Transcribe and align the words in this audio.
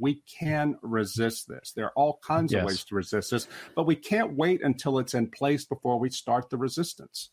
we 0.00 0.22
can 0.38 0.76
resist 0.82 1.48
this. 1.48 1.72
There 1.72 1.86
are 1.86 1.92
all 1.96 2.18
kinds 2.26 2.52
yes. 2.52 2.60
of 2.60 2.66
ways 2.66 2.84
to 2.84 2.94
resist 2.94 3.30
this, 3.30 3.48
but 3.74 3.86
we 3.86 3.96
can't 3.96 4.36
wait 4.36 4.62
until 4.62 4.98
it's 4.98 5.14
in 5.14 5.30
place 5.30 5.64
before 5.64 5.98
we 5.98 6.10
start 6.10 6.50
the 6.50 6.56
resistance. 6.56 7.30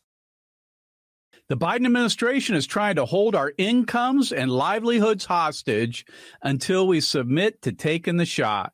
The 1.48 1.56
Biden 1.56 1.84
administration 1.84 2.54
is 2.54 2.66
trying 2.66 2.96
to 2.96 3.04
hold 3.04 3.34
our 3.34 3.52
incomes 3.58 4.32
and 4.32 4.50
livelihoods 4.50 5.26
hostage 5.26 6.06
until 6.42 6.86
we 6.86 7.00
submit 7.00 7.60
to 7.62 7.72
taking 7.72 8.16
the 8.16 8.24
shot. 8.24 8.72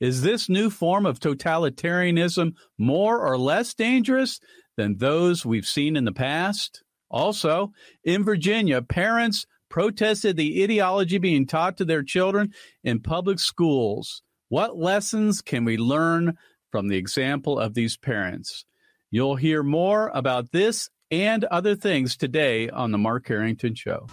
Is 0.00 0.22
this 0.22 0.48
new 0.48 0.70
form 0.70 1.06
of 1.06 1.20
totalitarianism 1.20 2.54
more 2.78 3.20
or 3.20 3.38
less 3.38 3.74
dangerous 3.74 4.40
than 4.76 4.98
those 4.98 5.44
we've 5.44 5.66
seen 5.66 5.96
in 5.96 6.04
the 6.04 6.12
past? 6.12 6.82
Also, 7.10 7.72
in 8.04 8.24
Virginia, 8.24 8.82
parents 8.82 9.46
protested 9.68 10.36
the 10.36 10.62
ideology 10.62 11.18
being 11.18 11.46
taught 11.46 11.76
to 11.78 11.84
their 11.84 12.02
children 12.02 12.52
in 12.84 13.00
public 13.00 13.38
schools. 13.38 14.22
What 14.48 14.76
lessons 14.76 15.42
can 15.42 15.64
we 15.64 15.76
learn 15.76 16.36
from 16.70 16.88
the 16.88 16.96
example 16.96 17.58
of 17.58 17.74
these 17.74 17.96
parents? 17.96 18.64
You'll 19.10 19.36
hear 19.36 19.62
more 19.62 20.10
about 20.14 20.52
this 20.52 20.88
and 21.10 21.44
other 21.44 21.74
things 21.74 22.16
today 22.16 22.68
on 22.68 22.90
The 22.90 22.98
Mark 22.98 23.26
Harrington 23.28 23.74
Show. 23.74 24.06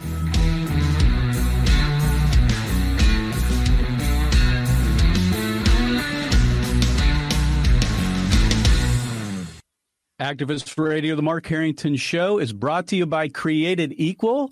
Activist 10.19 10.77
Radio, 10.77 11.15
The 11.15 11.21
Mark 11.21 11.45
Harrington 11.47 11.97
Show 11.97 12.37
is 12.37 12.53
brought 12.53 12.87
to 12.87 12.95
you 12.95 13.05
by 13.05 13.27
Created 13.27 13.93
Equal. 13.97 14.51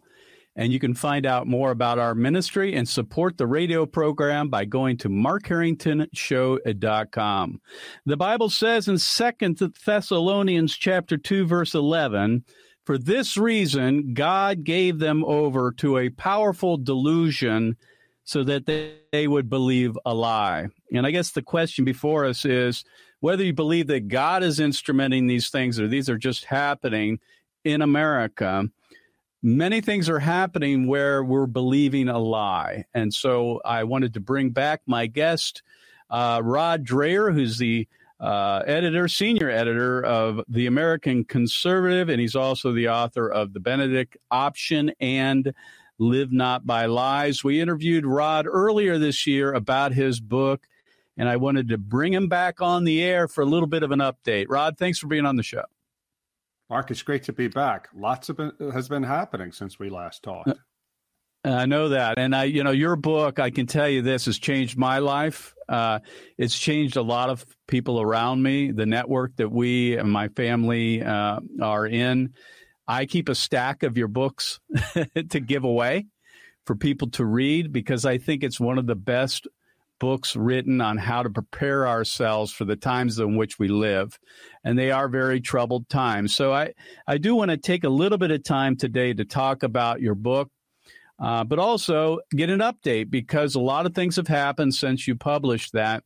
And 0.56 0.72
you 0.74 0.80
can 0.80 0.94
find 0.94 1.26
out 1.26 1.48
more 1.48 1.72
about 1.72 1.98
our 1.98 2.14
ministry 2.14 2.76
and 2.76 2.86
support 2.88 3.38
the 3.38 3.48
radio 3.48 3.86
program 3.86 4.50
by 4.50 4.66
going 4.66 4.98
to 4.98 5.08
markharringtonshow.com. 5.08 7.62
The 8.06 8.18
Bible 8.18 8.50
says 8.50 8.90
in 8.90 8.98
Second 8.98 9.62
Thessalonians 9.86 10.76
chapter 10.76 11.16
2 11.18 11.46
verse 11.46 11.74
11, 11.74 12.44
for 12.86 12.98
this 12.98 13.38
reason 13.38 14.14
God 14.14 14.66
gave 14.66 15.00
them 15.00 15.24
over 15.26 15.72
to 15.78 15.98
a 15.98 16.10
powerful 16.10 16.76
delusion 16.78 17.78
so 18.24 18.44
that 18.44 18.66
they, 18.66 18.96
they 19.12 19.28
would 19.28 19.50
believe 19.50 19.98
a 20.06 20.14
lie. 20.14 20.68
And 20.94 21.06
I 21.06 21.12
guess 21.12 21.32
the 21.32 21.42
question 21.42 21.86
before 21.86 22.26
us 22.26 22.44
is 22.44 22.84
whether 23.20 23.44
you 23.44 23.54
believe 23.54 23.88
that 23.88 24.10
God 24.10 24.44
is 24.44 24.60
instrumenting 24.60 25.28
these 25.28 25.50
things 25.50 25.80
or 25.80 25.88
these 25.88 26.10
are 26.10 26.18
just 26.18 26.46
happening 26.46 27.20
in 27.64 27.82
America 27.82 28.68
many 29.44 29.82
things 29.82 30.10
are 30.10 30.20
happening 30.20 30.88
where 30.88 31.24
we're 31.24 31.48
believing 31.48 32.10
a 32.10 32.20
lie. 32.20 32.86
And 32.94 33.14
so 33.14 33.62
I 33.66 33.84
wanted 33.84 34.14
to 34.14 34.20
bring 34.20 34.52
back 34.52 34.82
my 34.86 35.08
guest, 35.08 35.64
uh, 36.10 36.42
Rod 36.44 36.86
Dreher, 36.86 37.34
who's 37.34 37.58
the 37.58 37.88
uh, 38.20 38.62
editor, 38.68 39.08
senior 39.08 39.50
editor 39.50 40.04
of 40.06 40.42
The 40.48 40.68
American 40.68 41.24
Conservative, 41.24 42.08
and 42.10 42.22
he's 42.22 42.36
also 42.36 42.72
the 42.72 42.90
author 42.90 43.28
of 43.28 43.54
The 43.54 43.60
Benedict 43.60 44.16
Option 44.30 44.92
and 45.00 45.54
Live 45.98 46.32
Not 46.32 46.66
by 46.66 46.86
Lies. 46.86 47.44
We 47.44 47.60
interviewed 47.60 48.06
Rod 48.06 48.46
earlier 48.48 49.00
this 49.00 49.26
year 49.26 49.54
about 49.54 49.94
his 49.94 50.20
book, 50.20 50.68
and 51.18 51.28
I 51.28 51.38
wanted 51.38 51.70
to 51.70 51.80
bring 51.80 52.14
him 52.14 52.28
back 52.28 52.62
on 52.62 52.84
the 52.84 53.02
air 53.02 53.28
for 53.28 53.42
a 53.42 53.46
little 53.46 53.68
bit 53.68 53.82
of 53.82 53.92
an 53.92 54.00
update. 54.00 54.46
Rod, 54.50 54.78
thanks 54.78 55.00
for 55.00 55.08
being 55.08 55.26
on 55.26 55.36
the 55.36 55.44
show. 55.44 55.64
Mark, 56.72 56.90
it's 56.90 57.02
great 57.02 57.24
to 57.24 57.34
be 57.34 57.50
back. 57.50 57.90
Lots 57.94 58.30
of 58.30 58.40
it 58.40 58.54
has 58.74 58.88
been 58.88 59.04
happening 59.04 59.52
since 59.52 59.78
we 59.78 59.90
last 59.90 60.24
talked. 60.24 60.48
Uh, 60.48 60.54
I 61.44 61.66
know 61.66 61.90
that, 61.90 62.18
and 62.18 62.34
I, 62.34 62.46
you 62.46 62.64
know, 62.64 62.72
your 62.72 62.96
book. 62.96 63.40
I 63.40 63.50
can 63.50 63.68
tell 63.68 63.90
you 63.90 64.02
this 64.02 64.24
has 64.28 64.40
changed 64.40 64.78
my 64.78 65.00
life. 65.00 65.54
Uh, 65.68 66.00
it's 66.38 66.58
changed 66.58 66.96
a 66.96 67.02
lot 67.02 67.30
of 67.30 67.46
people 67.68 68.00
around 68.00 68.42
me. 68.42 68.72
The 68.72 68.86
network 68.86 69.36
that 69.36 69.52
we 69.52 69.98
and 69.98 70.10
my 70.10 70.30
family 70.30 71.04
uh, 71.04 71.42
are 71.62 71.86
in. 71.86 72.36
I 72.88 73.06
keep 73.06 73.28
a 73.28 73.36
stack 73.36 73.84
of 73.84 73.98
your 73.98 74.08
books 74.08 74.62
to 75.30 75.40
give 75.42 75.66
away 75.66 76.08
for 76.66 76.78
people 76.78 77.10
to 77.12 77.26
read 77.26 77.74
because 77.74 78.06
I 78.06 78.18
think 78.18 78.46
it's 78.46 78.62
one 78.62 78.78
of 78.78 78.88
the 78.88 78.96
best 78.96 79.46
books 80.02 80.36
written 80.36 80.82
on 80.82 80.98
how 80.98 81.22
to 81.22 81.30
prepare 81.30 81.88
ourselves 81.88 82.52
for 82.52 82.66
the 82.66 82.76
times 82.76 83.20
in 83.20 83.38
which 83.38 83.60
we 83.60 83.68
live. 83.68 84.18
And 84.64 84.78
they 84.78 84.90
are 84.90 85.08
very 85.08 85.40
troubled 85.40 85.88
times. 85.90 86.36
So 86.36 86.52
I, 86.52 86.74
I 87.06 87.20
do 87.20 87.36
want 87.36 87.52
to 87.52 87.58
take 87.58 87.84
a 87.84 87.90
little 87.90 88.18
bit 88.18 88.32
of 88.32 88.44
time 88.44 88.76
today 88.76 89.14
to 89.14 89.24
talk 89.24 89.62
about 89.62 90.02
your 90.02 90.16
book, 90.16 90.50
uh, 91.20 91.44
but 91.44 91.60
also 91.60 92.20
get 92.32 92.50
an 92.50 92.62
update 92.62 93.12
because 93.12 93.54
a 93.54 93.60
lot 93.60 93.86
of 93.86 93.94
things 93.94 94.16
have 94.16 94.28
happened 94.28 94.74
since 94.74 95.08
you 95.08 95.16
published 95.16 95.74
that. 95.74 96.04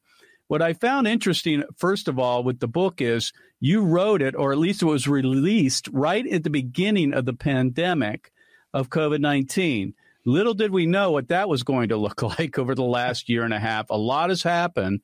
What 0.50 0.62
I 0.62 0.74
found 0.74 1.08
interesting, 1.08 1.64
first 1.78 2.10
of 2.10 2.20
all, 2.20 2.44
with 2.44 2.60
the 2.60 2.68
book 2.68 3.02
is 3.02 3.32
you 3.62 3.82
wrote 3.82 4.22
it, 4.22 4.36
or 4.36 4.52
at 4.52 4.58
least 4.58 4.82
it 4.82 4.88
was 4.88 5.08
released 5.08 5.88
right 5.94 6.28
at 6.28 6.44
the 6.44 6.50
beginning 6.50 7.14
of 7.14 7.24
the 7.24 7.34
pandemic 7.34 8.34
of 8.74 8.90
COVID 8.90 9.22
19. 9.22 9.94
Little 10.26 10.56
did 10.56 10.72
we 10.72 10.88
know 10.88 11.12
what 11.12 11.28
that 11.28 11.48
was 11.48 11.64
going 11.64 11.90
to 11.90 11.98
look 11.98 12.22
like 12.40 12.58
over 12.58 12.76
the 12.76 12.84
last 12.84 13.30
year 13.30 13.44
and 13.44 13.54
a 13.54 13.60
half. 13.60 13.90
A 13.90 13.98
lot 13.98 14.30
has 14.30 14.44
happened, 14.44 15.02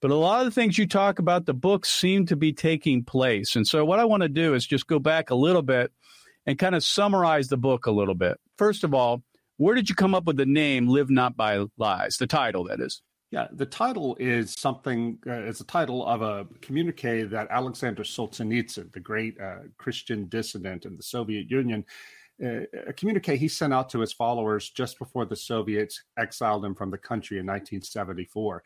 but 0.00 0.10
a 0.10 0.16
lot 0.16 0.40
of 0.40 0.46
the 0.46 0.60
things 0.60 0.78
you 0.78 0.86
talk 0.86 1.18
about 1.18 1.46
the 1.46 1.54
books 1.54 1.90
seem 1.90 2.26
to 2.26 2.36
be 2.36 2.52
taking 2.52 3.02
place. 3.02 3.56
And 3.56 3.66
so, 3.66 3.84
what 3.84 3.98
I 3.98 4.04
want 4.04 4.22
to 4.22 4.28
do 4.28 4.54
is 4.54 4.66
just 4.66 4.86
go 4.86 4.98
back 4.98 5.30
a 5.30 5.34
little 5.34 5.62
bit 5.62 5.92
and 6.46 6.58
kind 6.58 6.74
of 6.74 6.84
summarize 6.84 7.48
the 7.48 7.56
book 7.56 7.86
a 7.86 7.90
little 7.90 8.14
bit. 8.14 8.38
First 8.56 8.84
of 8.84 8.94
all, 8.94 9.22
where 9.56 9.74
did 9.74 9.88
you 9.88 9.94
come 9.94 10.14
up 10.14 10.24
with 10.24 10.36
the 10.36 10.46
name 10.46 10.88
Live 10.88 11.10
Not 11.10 11.36
by 11.36 11.64
Lies? 11.76 12.16
The 12.18 12.26
title, 12.26 12.64
that 12.64 12.80
is. 12.80 13.02
Yeah, 13.30 13.48
the 13.52 13.66
title 13.66 14.16
is 14.18 14.54
something, 14.56 15.18
uh, 15.26 15.32
it's 15.32 15.60
a 15.60 15.66
title 15.66 16.06
of 16.06 16.22
a 16.22 16.46
communique 16.62 17.24
that 17.24 17.48
Alexander 17.50 18.02
Solzhenitsyn, 18.02 18.90
the 18.92 19.00
great 19.00 19.38
uh, 19.38 19.64
Christian 19.76 20.28
dissident 20.28 20.86
in 20.86 20.96
the 20.96 21.02
Soviet 21.02 21.50
Union, 21.50 21.84
a 22.40 22.92
communique 22.92 23.36
he 23.36 23.48
sent 23.48 23.74
out 23.74 23.90
to 23.90 24.00
his 24.00 24.12
followers 24.12 24.70
just 24.70 24.98
before 24.98 25.24
the 25.24 25.36
Soviets 25.36 26.02
exiled 26.16 26.64
him 26.64 26.74
from 26.74 26.90
the 26.90 26.98
country 26.98 27.38
in 27.38 27.46
1974. 27.46 28.62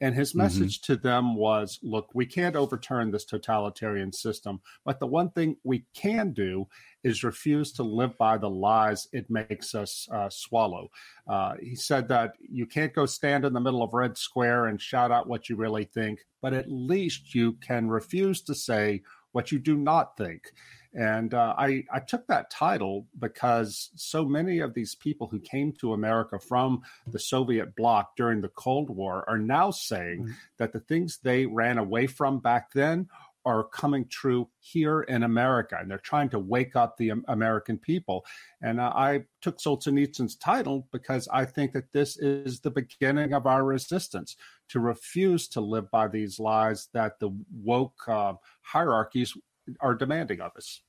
And 0.00 0.14
his 0.14 0.30
mm-hmm. 0.30 0.38
message 0.38 0.80
mm-hmm. 0.80 0.92
to 0.92 1.00
them 1.00 1.36
was 1.36 1.78
look, 1.82 2.10
we 2.14 2.26
can't 2.26 2.56
overturn 2.56 3.10
this 3.10 3.24
totalitarian 3.24 4.12
system, 4.12 4.60
but 4.84 4.98
the 4.98 5.06
one 5.06 5.30
thing 5.30 5.56
we 5.62 5.86
can 5.94 6.32
do 6.32 6.66
is 7.04 7.22
refuse 7.22 7.72
to 7.72 7.82
live 7.82 8.16
by 8.18 8.36
the 8.36 8.50
lies 8.50 9.08
it 9.12 9.30
makes 9.30 9.74
us 9.74 10.08
uh, 10.12 10.28
swallow. 10.30 10.90
Uh, 11.28 11.54
he 11.60 11.76
said 11.76 12.08
that 12.08 12.32
you 12.40 12.66
can't 12.66 12.94
go 12.94 13.06
stand 13.06 13.44
in 13.44 13.52
the 13.52 13.60
middle 13.60 13.82
of 13.82 13.94
Red 13.94 14.18
Square 14.18 14.66
and 14.66 14.80
shout 14.80 15.12
out 15.12 15.28
what 15.28 15.48
you 15.48 15.56
really 15.56 15.84
think, 15.84 16.20
but 16.42 16.54
at 16.54 16.70
least 16.70 17.34
you 17.34 17.52
can 17.54 17.88
refuse 17.88 18.42
to 18.42 18.54
say 18.54 19.02
what 19.32 19.52
you 19.52 19.58
do 19.58 19.76
not 19.76 20.16
think. 20.16 20.52
And 20.94 21.34
uh, 21.34 21.54
I, 21.58 21.84
I 21.92 21.98
took 22.00 22.26
that 22.28 22.50
title 22.50 23.06
because 23.18 23.90
so 23.96 24.24
many 24.24 24.60
of 24.60 24.74
these 24.74 24.94
people 24.94 25.26
who 25.26 25.40
came 25.40 25.72
to 25.80 25.92
America 25.92 26.38
from 26.38 26.82
the 27.06 27.18
Soviet 27.18 27.74
bloc 27.74 28.16
during 28.16 28.40
the 28.40 28.48
Cold 28.48 28.90
War 28.90 29.24
are 29.28 29.38
now 29.38 29.70
saying 29.70 30.22
mm-hmm. 30.22 30.32
that 30.58 30.72
the 30.72 30.80
things 30.80 31.18
they 31.22 31.46
ran 31.46 31.78
away 31.78 32.06
from 32.06 32.38
back 32.38 32.72
then 32.72 33.08
are 33.46 33.64
coming 33.64 34.06
true 34.08 34.48
here 34.60 35.02
in 35.02 35.22
America, 35.22 35.76
and 35.78 35.90
they're 35.90 35.98
trying 35.98 36.30
to 36.30 36.38
wake 36.38 36.76
up 36.76 36.96
the 36.96 37.12
American 37.28 37.76
people. 37.76 38.24
And 38.62 38.80
uh, 38.80 38.92
I 38.94 39.24
took 39.42 39.58
Solzhenitsyn's 39.58 40.36
title 40.36 40.88
because 40.92 41.28
I 41.30 41.44
think 41.44 41.72
that 41.72 41.92
this 41.92 42.16
is 42.16 42.60
the 42.60 42.70
beginning 42.70 43.34
of 43.34 43.46
our 43.46 43.62
resistance 43.62 44.36
to 44.70 44.80
refuse 44.80 45.46
to 45.48 45.60
live 45.60 45.90
by 45.90 46.08
these 46.08 46.40
lies 46.40 46.88
that 46.94 47.18
the 47.20 47.30
woke 47.52 48.08
uh, 48.08 48.34
hierarchies 48.62 49.34
are 49.80 49.94
demanding 49.94 50.40
of 50.40 50.52
us. 50.56 50.80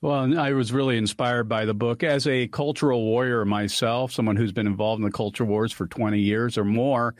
Well, 0.00 0.38
I 0.38 0.52
was 0.52 0.72
really 0.72 0.96
inspired 0.96 1.48
by 1.48 1.64
the 1.64 1.74
book. 1.74 2.02
As 2.02 2.26
a 2.26 2.48
cultural 2.48 3.04
warrior 3.04 3.44
myself, 3.44 4.12
someone 4.12 4.36
who's 4.36 4.52
been 4.52 4.66
involved 4.66 5.00
in 5.00 5.04
the 5.04 5.12
culture 5.12 5.44
wars 5.44 5.72
for 5.72 5.86
20 5.86 6.18
years 6.18 6.56
or 6.56 6.64
more, 6.64 7.14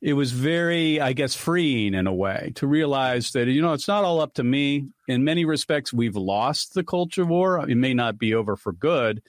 it 0.00 0.14
was 0.14 0.32
very, 0.32 1.00
I 1.00 1.12
guess, 1.12 1.34
freeing 1.34 1.94
in 1.94 2.06
a 2.06 2.14
way 2.14 2.52
to 2.56 2.66
realize 2.66 3.30
that, 3.32 3.48
you 3.48 3.62
know, 3.62 3.72
it's 3.72 3.88
not 3.88 4.04
all 4.04 4.20
up 4.20 4.34
to 4.34 4.44
me. 4.44 4.88
In 5.08 5.24
many 5.24 5.44
respects, 5.44 5.92
we've 5.92 6.16
lost 6.16 6.74
the 6.74 6.84
culture 6.84 7.24
war. 7.24 7.68
It 7.68 7.76
may 7.76 7.94
not 7.94 8.18
be 8.18 8.34
over 8.34 8.56
for 8.56 8.72
good. 8.72 9.22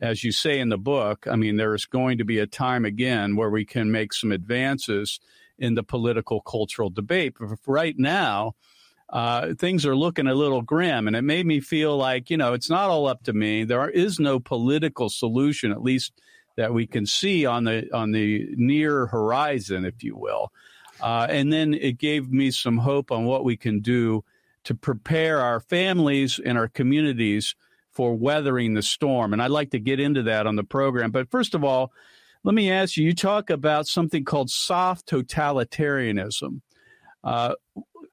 As 0.00 0.24
you 0.24 0.32
say 0.32 0.58
in 0.58 0.70
the 0.70 0.78
book, 0.78 1.26
I 1.30 1.36
mean, 1.36 1.56
there's 1.56 1.84
going 1.84 2.18
to 2.18 2.24
be 2.24 2.38
a 2.38 2.46
time 2.46 2.84
again 2.84 3.36
where 3.36 3.50
we 3.50 3.64
can 3.64 3.90
make 3.92 4.14
some 4.14 4.32
advances 4.32 5.20
in 5.58 5.74
the 5.74 5.82
political 5.82 6.40
cultural 6.40 6.90
debate. 6.90 7.34
But 7.38 7.58
right 7.66 7.94
now, 7.98 8.54
uh, 9.12 9.54
things 9.54 9.84
are 9.84 9.96
looking 9.96 10.26
a 10.26 10.34
little 10.34 10.62
grim. 10.62 11.06
And 11.06 11.16
it 11.16 11.22
made 11.22 11.46
me 11.46 11.60
feel 11.60 11.96
like, 11.96 12.30
you 12.30 12.36
know, 12.36 12.52
it's 12.52 12.70
not 12.70 12.90
all 12.90 13.06
up 13.06 13.24
to 13.24 13.32
me. 13.32 13.64
There 13.64 13.88
is 13.90 14.20
no 14.20 14.38
political 14.38 15.10
solution, 15.10 15.72
at 15.72 15.82
least 15.82 16.12
that 16.56 16.72
we 16.72 16.86
can 16.86 17.06
see 17.06 17.46
on 17.46 17.64
the 17.64 17.88
on 17.92 18.12
the 18.12 18.48
near 18.56 19.06
horizon, 19.06 19.84
if 19.84 20.02
you 20.02 20.16
will. 20.16 20.52
Uh, 21.00 21.26
and 21.30 21.52
then 21.52 21.74
it 21.74 21.98
gave 21.98 22.30
me 22.30 22.50
some 22.50 22.78
hope 22.78 23.10
on 23.10 23.24
what 23.24 23.44
we 23.44 23.56
can 23.56 23.80
do 23.80 24.22
to 24.64 24.74
prepare 24.74 25.40
our 25.40 25.60
families 25.60 26.38
and 26.44 26.58
our 26.58 26.68
communities 26.68 27.54
for 27.90 28.14
weathering 28.14 28.74
the 28.74 28.82
storm. 28.82 29.32
And 29.32 29.42
I'd 29.42 29.50
like 29.50 29.70
to 29.70 29.80
get 29.80 29.98
into 29.98 30.22
that 30.24 30.46
on 30.46 30.56
the 30.56 30.64
program. 30.64 31.10
But 31.10 31.30
first 31.30 31.54
of 31.54 31.64
all, 31.64 31.92
let 32.44 32.54
me 32.54 32.70
ask 32.70 32.96
you. 32.96 33.04
You 33.04 33.14
talk 33.14 33.50
about 33.50 33.86
something 33.86 34.24
called 34.24 34.50
soft 34.50 35.08
totalitarianism. 35.08 36.60
Uh, 37.24 37.54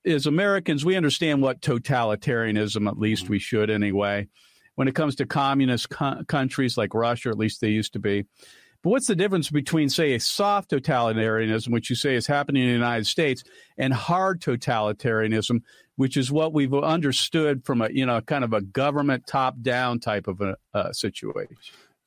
as 0.08 0.26
Americans, 0.26 0.86
we 0.86 0.96
understand 0.96 1.42
what 1.42 1.62
totalitarianism, 1.62 2.88
at 2.88 2.98
least 2.98 3.26
mm-hmm. 3.26 3.34
we 3.34 3.40
should 3.40 3.70
anyway. 3.70 4.28
When 4.76 4.88
it 4.88 4.96
comes 4.96 5.16
to 5.16 5.26
communist 5.26 5.90
co- 5.90 6.24
countries 6.28 6.78
like 6.78 6.94
Russia, 6.94 7.30
at 7.30 7.38
least 7.38 7.62
they 7.62 7.70
used 7.70 7.94
to 7.94 8.00
be. 8.00 8.26
But 8.84 8.92
what's 8.92 9.08
the 9.08 9.16
difference 9.16 9.50
between, 9.50 9.90
say, 9.90 10.14
a 10.14 10.20
soft 10.20 10.70
totalitarianism, 10.70 11.70
which 11.70 11.90
you 11.90 11.96
say 11.96 12.16
is 12.16 12.28
happening 12.28 12.64
in 12.64 12.70
the 12.70 12.76
United 12.76 13.08
States, 13.08 13.44
and 13.78 13.92
hard 13.92 14.40
totalitarianism, 14.40 15.62
which 15.96 16.16
is 16.16 16.32
what 16.32 16.54
we've 16.54 16.74
understood 16.74 17.66
from 17.66 17.82
a, 17.82 17.90
you 17.90 18.06
know, 18.06 18.22
kind 18.22 18.44
of 18.44 18.54
a 18.54 18.62
government 18.62 19.26
top 19.26 19.56
down 19.62 20.00
type 20.00 20.28
of 20.28 20.42
a, 20.42 20.56
a 20.74 20.94
situation? 20.94 21.58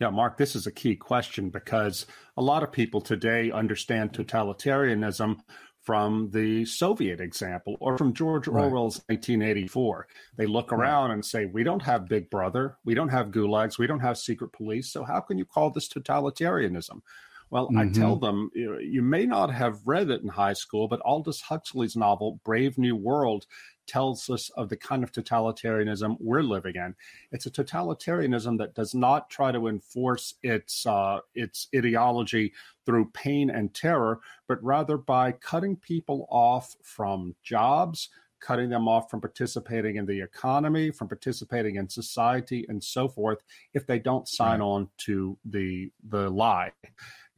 Yeah, 0.01 0.11
Mark, 0.11 0.39
this 0.39 0.57
is 0.57 0.67
a 0.67 0.73
key 0.73 0.97
question 0.97 1.51
because 1.51 2.07
a 2.37 2.43
lot 2.43 2.63
of 2.63 2.73
people 2.73 3.03
today 3.03 3.51
understand 3.51 4.13
totalitarianism 4.13 5.41
from 5.91 6.31
the 6.31 6.65
Soviet 6.67 7.21
example 7.21 7.77
or 7.81 7.99
from 7.99 8.15
George 8.15 8.47
right. 8.47 8.63
Orwell's 8.63 9.03
1984. 9.09 10.07
They 10.37 10.47
look 10.47 10.73
around 10.73 11.11
and 11.11 11.25
say, 11.25 11.47
We 11.47 11.65
don't 11.65 11.83
have 11.83 12.07
Big 12.07 12.31
Brother, 12.31 12.77
we 12.85 12.95
don't 12.95 13.09
have 13.09 13.33
gulags, 13.33 13.77
we 13.77 13.89
don't 13.89 13.99
have 13.99 14.17
secret 14.17 14.53
police. 14.53 14.93
So 14.93 15.03
how 15.03 15.19
can 15.19 15.37
you 15.37 15.45
call 15.45 15.71
this 15.71 15.89
totalitarianism? 15.89 17.01
Well, 17.51 17.67
mm-hmm. 17.67 17.79
I 17.79 17.89
tell 17.89 18.15
them, 18.15 18.53
you, 18.55 18.79
you 18.79 19.03
may 19.03 19.27
not 19.27 19.53
have 19.53 19.81
read 19.85 20.11
it 20.11 20.23
in 20.23 20.29
high 20.29 20.53
school, 20.53 20.87
but 20.87 21.01
Aldous 21.05 21.41
Huxley's 21.41 21.97
novel, 21.97 22.39
Brave 22.45 22.79
New 22.79 22.95
World, 22.95 23.47
tells 23.91 24.31
us 24.31 24.51
of 24.51 24.69
the 24.69 24.77
kind 24.77 25.03
of 25.03 25.11
totalitarianism 25.11 26.17
we're 26.21 26.43
living 26.43 26.77
in. 26.77 26.95
It's 27.33 27.47
a 27.47 27.51
totalitarianism 27.51 28.57
that 28.59 28.75
does 28.75 28.95
not 28.95 29.29
try 29.29 29.51
to 29.51 29.67
enforce 29.67 30.35
its 30.45 30.87
uh, 30.87 31.19
its 31.35 31.67
ideology 31.75 32.53
through 32.87 33.11
pain 33.11 33.51
and 33.51 33.75
terror, 33.75 34.21
but 34.47 34.63
rather 34.63 34.97
by 34.97 35.33
cutting 35.33 35.75
people 35.75 36.29
off 36.31 36.77
from 36.85 37.35
jobs, 37.43 38.11
cutting 38.39 38.71
them 38.71 38.87
off 38.87 39.11
from 39.11 39.21
participating 39.21 39.97
in 39.97 40.07
the 40.07 40.21
economy, 40.21 40.93
from 40.93 41.09
participating 41.09 41.75
in 41.75 41.89
society, 41.89 42.65
and 42.69 42.83
so 42.83 43.09
forth, 43.09 43.39
if 43.75 43.89
they 43.89 43.99
don't 43.99 44.29
sign 44.29 44.61
right. 44.61 44.67
on 44.67 44.89
to 44.99 45.37
the 45.45 45.91
the 46.09 46.31
lie. 46.31 46.71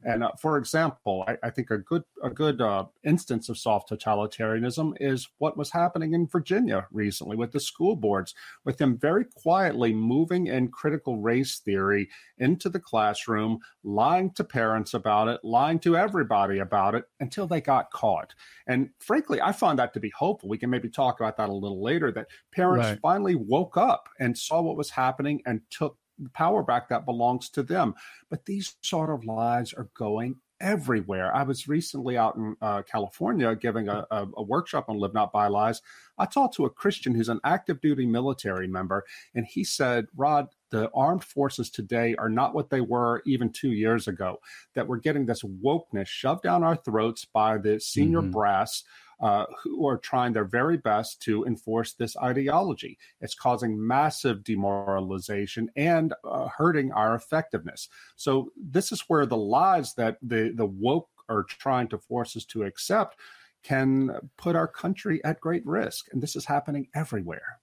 And 0.05 0.23
uh, 0.23 0.31
for 0.39 0.57
example, 0.57 1.23
I, 1.27 1.37
I, 1.43 1.49
think 1.49 1.71
a 1.71 1.77
good 1.77 2.03
a 2.23 2.29
good 2.29 2.61
uh, 2.61 2.85
instance 3.03 3.49
of 3.49 3.57
soft 3.57 3.89
totalitarianism 3.89 4.93
is 4.99 5.29
what 5.37 5.57
was 5.57 5.71
happening 5.71 6.13
in 6.13 6.27
Virginia 6.27 6.87
recently 6.91 7.35
with 7.35 7.51
the 7.51 7.59
school 7.59 7.95
boards, 7.95 8.33
with 8.65 8.77
them 8.77 8.97
very 8.97 9.25
quietly 9.35 9.93
moving 9.93 10.47
in 10.47 10.69
critical 10.69 11.19
race 11.19 11.59
theory 11.59 12.09
into 12.37 12.69
the 12.69 12.79
classroom, 12.79 13.59
lying 13.83 14.31
to 14.31 14.43
parents 14.43 14.93
about 14.93 15.27
it, 15.27 15.39
lying 15.43 15.79
to 15.79 15.95
everybody 15.95 16.59
about 16.59 16.95
it 16.95 17.05
until 17.19 17.47
they 17.47 17.61
got 17.61 17.91
caught. 17.91 18.33
And 18.67 18.89
frankly, 18.99 19.41
I 19.41 19.51
find 19.51 19.79
that 19.79 19.93
to 19.93 19.99
be 19.99 20.09
hopeful. 20.09 20.49
We 20.49 20.57
can 20.57 20.69
maybe 20.69 20.89
talk 20.89 21.19
about 21.19 21.37
that 21.37 21.49
a 21.49 21.53
little 21.53 21.83
later. 21.83 22.11
That 22.11 22.27
parents 22.51 22.87
right. 22.87 22.99
finally 23.01 23.35
woke 23.35 23.77
up 23.77 24.09
and 24.19 24.37
saw 24.37 24.61
what 24.61 24.77
was 24.77 24.89
happening 24.89 25.41
and 25.45 25.61
took 25.69 25.97
power 26.33 26.63
back 26.63 26.89
that 26.89 27.05
belongs 27.05 27.49
to 27.49 27.63
them. 27.63 27.95
But 28.29 28.45
these 28.45 28.75
sort 28.81 29.09
of 29.09 29.25
lies 29.25 29.73
are 29.73 29.89
going 29.95 30.37
everywhere. 30.63 31.35
I 31.35 31.43
was 31.43 31.67
recently 31.67 32.17
out 32.17 32.37
in 32.37 32.55
uh, 32.61 32.83
California 32.83 33.53
giving 33.55 33.89
a, 33.89 34.07
a, 34.09 34.27
a, 34.37 34.43
workshop 34.43 34.85
on 34.87 34.97
Live 34.97 35.13
Not 35.13 35.33
By 35.33 35.47
Lies. 35.47 35.81
I 36.17 36.25
talked 36.25 36.55
to 36.55 36.65
a 36.65 36.69
Christian 36.69 37.13
who's 37.13 37.27
an 37.27 37.41
active 37.43 37.81
duty 37.81 38.05
military 38.05 38.67
member, 38.67 39.03
and 39.35 39.45
he 39.45 39.65
said, 39.65 40.05
Rod, 40.15 40.47
the 40.71 40.89
armed 40.95 41.25
forces 41.25 41.69
today 41.69 42.15
are 42.15 42.29
not 42.29 42.55
what 42.55 42.69
they 42.69 42.79
were 42.79 43.21
even 43.25 43.51
two 43.51 43.71
years 43.71 44.07
ago, 44.07 44.37
that 44.73 44.87
we're 44.87 44.97
getting 44.97 45.25
this 45.25 45.43
wokeness 45.43 46.07
shoved 46.07 46.43
down 46.43 46.63
our 46.63 46.77
throats 46.77 47.25
by 47.25 47.57
the 47.57 47.79
senior 47.79 48.21
mm-hmm. 48.21 48.31
brass 48.31 48.83
uh, 49.19 49.45
who 49.63 49.87
are 49.87 49.97
trying 49.97 50.33
their 50.33 50.45
very 50.45 50.77
best 50.77 51.21
to 51.21 51.45
enforce 51.45 51.93
this 51.93 52.17
ideology. 52.17 52.97
It's 53.21 53.35
causing 53.35 53.85
massive 53.85 54.43
demoralization 54.43 55.69
and 55.75 56.13
uh, 56.23 56.47
hurting 56.47 56.91
our 56.91 57.15
effectiveness. 57.15 57.89
So 58.15 58.51
this 58.57 58.91
is 58.91 59.03
where 59.07 59.25
the 59.25 59.37
lies 59.37 59.93
that 59.95 60.17
the 60.21 60.51
the 60.55 60.65
woke 60.65 61.09
are 61.29 61.43
trying 61.43 61.87
to 61.89 61.97
force 61.97 62.35
us 62.35 62.45
to 62.45 62.63
accept 62.63 63.17
can 63.63 64.11
put 64.37 64.55
our 64.55 64.67
country 64.67 65.23
at 65.23 65.39
great 65.39 65.65
risk, 65.65 66.07
and 66.11 66.21
this 66.21 66.35
is 66.35 66.45
happening 66.45 66.87
everywhere. 66.93 67.59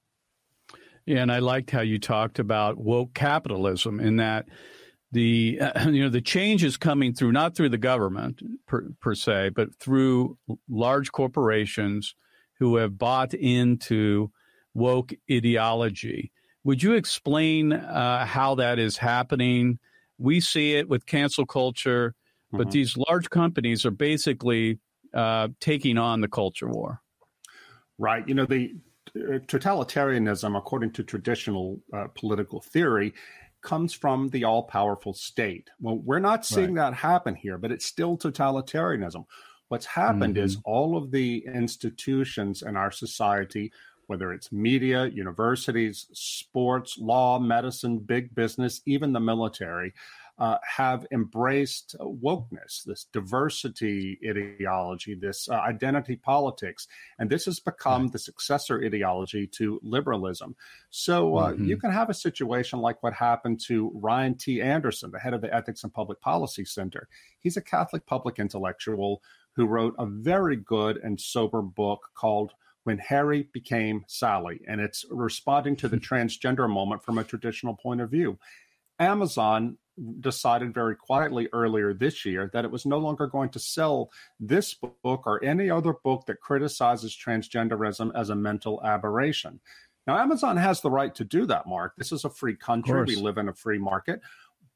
Yeah, 1.06 1.22
and 1.22 1.32
I 1.32 1.38
liked 1.40 1.70
how 1.70 1.80
you 1.80 1.98
talked 1.98 2.38
about 2.38 2.78
woke 2.78 3.14
capitalism 3.14 4.00
in 4.00 4.16
that 4.16 4.48
the 5.12 5.58
uh, 5.60 5.88
you 5.88 6.02
know 6.02 6.08
the 6.08 6.20
change 6.20 6.64
is 6.64 6.76
coming 6.76 7.14
through 7.14 7.32
not 7.32 7.54
through 7.54 7.70
the 7.70 7.78
government 7.78 8.42
per, 8.66 8.90
per 9.00 9.14
se, 9.14 9.50
but 9.50 9.74
through 9.76 10.38
large 10.68 11.12
corporations 11.12 12.14
who 12.58 12.76
have 12.76 12.98
bought 12.98 13.34
into 13.34 14.30
woke 14.74 15.12
ideology. 15.30 16.30
Would 16.64 16.82
you 16.82 16.92
explain 16.92 17.72
uh, 17.72 18.26
how 18.26 18.54
that 18.56 18.78
is 18.78 18.98
happening? 18.98 19.78
We 20.18 20.40
see 20.40 20.74
it 20.74 20.88
with 20.88 21.06
cancel 21.06 21.46
culture, 21.46 22.14
but 22.52 22.62
mm-hmm. 22.62 22.70
these 22.70 22.96
large 22.96 23.30
companies 23.30 23.86
are 23.86 23.90
basically 23.90 24.78
uh, 25.14 25.48
taking 25.60 25.96
on 25.96 26.20
the 26.20 26.28
culture 26.28 26.68
war. 26.68 27.00
Right. 27.98 28.26
You 28.28 28.34
know, 28.34 28.44
the 28.44 28.74
uh, 29.16 29.38
totalitarianism, 29.46 30.56
according 30.56 30.92
to 30.92 31.02
traditional 31.02 31.80
uh, 31.92 32.06
political 32.14 32.60
theory, 32.60 33.14
comes 33.62 33.92
from 33.92 34.28
the 34.28 34.44
all 34.44 34.62
powerful 34.62 35.12
state. 35.12 35.70
Well, 35.80 35.98
we're 35.98 36.18
not 36.18 36.46
seeing 36.46 36.74
right. 36.74 36.90
that 36.90 36.96
happen 36.96 37.34
here, 37.34 37.58
but 37.58 37.72
it's 37.72 37.86
still 37.86 38.16
totalitarianism. 38.16 39.24
What's 39.68 39.86
happened 39.86 40.34
mm-hmm. 40.34 40.44
is 40.44 40.58
all 40.64 40.96
of 40.96 41.10
the 41.10 41.44
institutions 41.46 42.62
in 42.62 42.76
our 42.76 42.90
society, 42.90 43.72
whether 44.08 44.32
it's 44.32 44.50
media, 44.50 45.06
universities, 45.06 46.08
sports, 46.12 46.98
law, 46.98 47.38
medicine, 47.38 47.98
big 47.98 48.34
business, 48.34 48.80
even 48.86 49.12
the 49.12 49.20
military, 49.20 49.94
uh, 50.40 50.56
have 50.62 51.06
embraced 51.12 51.94
wokeness, 52.00 52.82
this 52.84 53.04
diversity 53.12 54.18
ideology, 54.26 55.14
this 55.14 55.50
uh, 55.50 55.52
identity 55.54 56.16
politics. 56.16 56.88
And 57.18 57.28
this 57.28 57.44
has 57.44 57.60
become 57.60 58.04
right. 58.04 58.12
the 58.12 58.18
successor 58.18 58.82
ideology 58.82 59.46
to 59.58 59.78
liberalism. 59.82 60.56
So 60.88 61.36
uh, 61.36 61.52
mm-hmm. 61.52 61.66
you 61.66 61.76
can 61.76 61.92
have 61.92 62.08
a 62.08 62.14
situation 62.14 62.78
like 62.78 63.02
what 63.02 63.12
happened 63.12 63.60
to 63.66 63.92
Ryan 63.94 64.34
T. 64.34 64.62
Anderson, 64.62 65.10
the 65.10 65.18
head 65.18 65.34
of 65.34 65.42
the 65.42 65.54
Ethics 65.54 65.84
and 65.84 65.92
Public 65.92 66.22
Policy 66.22 66.64
Center. 66.64 67.06
He's 67.38 67.58
a 67.58 67.62
Catholic 67.62 68.06
public 68.06 68.38
intellectual 68.38 69.22
who 69.52 69.66
wrote 69.66 69.94
a 69.98 70.06
very 70.06 70.56
good 70.56 70.96
and 70.96 71.20
sober 71.20 71.60
book 71.60 72.08
called 72.14 72.52
when 72.84 72.96
Harry 72.96 73.46
became 73.52 74.04
Sally, 74.08 74.62
and 74.66 74.80
it's 74.80 75.04
responding 75.10 75.76
to 75.76 75.88
the 75.88 75.96
transgender 75.98 76.68
moment 76.68 77.04
from 77.04 77.18
a 77.18 77.24
traditional 77.24 77.74
point 77.74 78.00
of 78.00 78.10
view. 78.10 78.38
Amazon 79.00 79.78
decided 80.20 80.72
very 80.72 80.94
quietly 80.94 81.48
earlier 81.52 81.92
this 81.92 82.24
year 82.24 82.50
that 82.52 82.64
it 82.64 82.70
was 82.70 82.86
no 82.86 82.98
longer 82.98 83.26
going 83.26 83.50
to 83.50 83.58
sell 83.58 84.10
this 84.38 84.74
book 84.74 85.22
or 85.26 85.42
any 85.44 85.68
other 85.68 85.94
book 86.04 86.24
that 86.26 86.40
criticizes 86.40 87.16
transgenderism 87.16 88.10
as 88.14 88.30
a 88.30 88.34
mental 88.34 88.82
aberration. 88.84 89.60
Now, 90.06 90.18
Amazon 90.18 90.56
has 90.56 90.80
the 90.80 90.90
right 90.90 91.14
to 91.14 91.24
do 91.24 91.44
that, 91.46 91.66
Mark. 91.66 91.94
This 91.96 92.12
is 92.12 92.24
a 92.24 92.30
free 92.30 92.56
country. 92.56 93.04
We 93.04 93.16
live 93.16 93.38
in 93.38 93.48
a 93.48 93.54
free 93.54 93.78
market. 93.78 94.20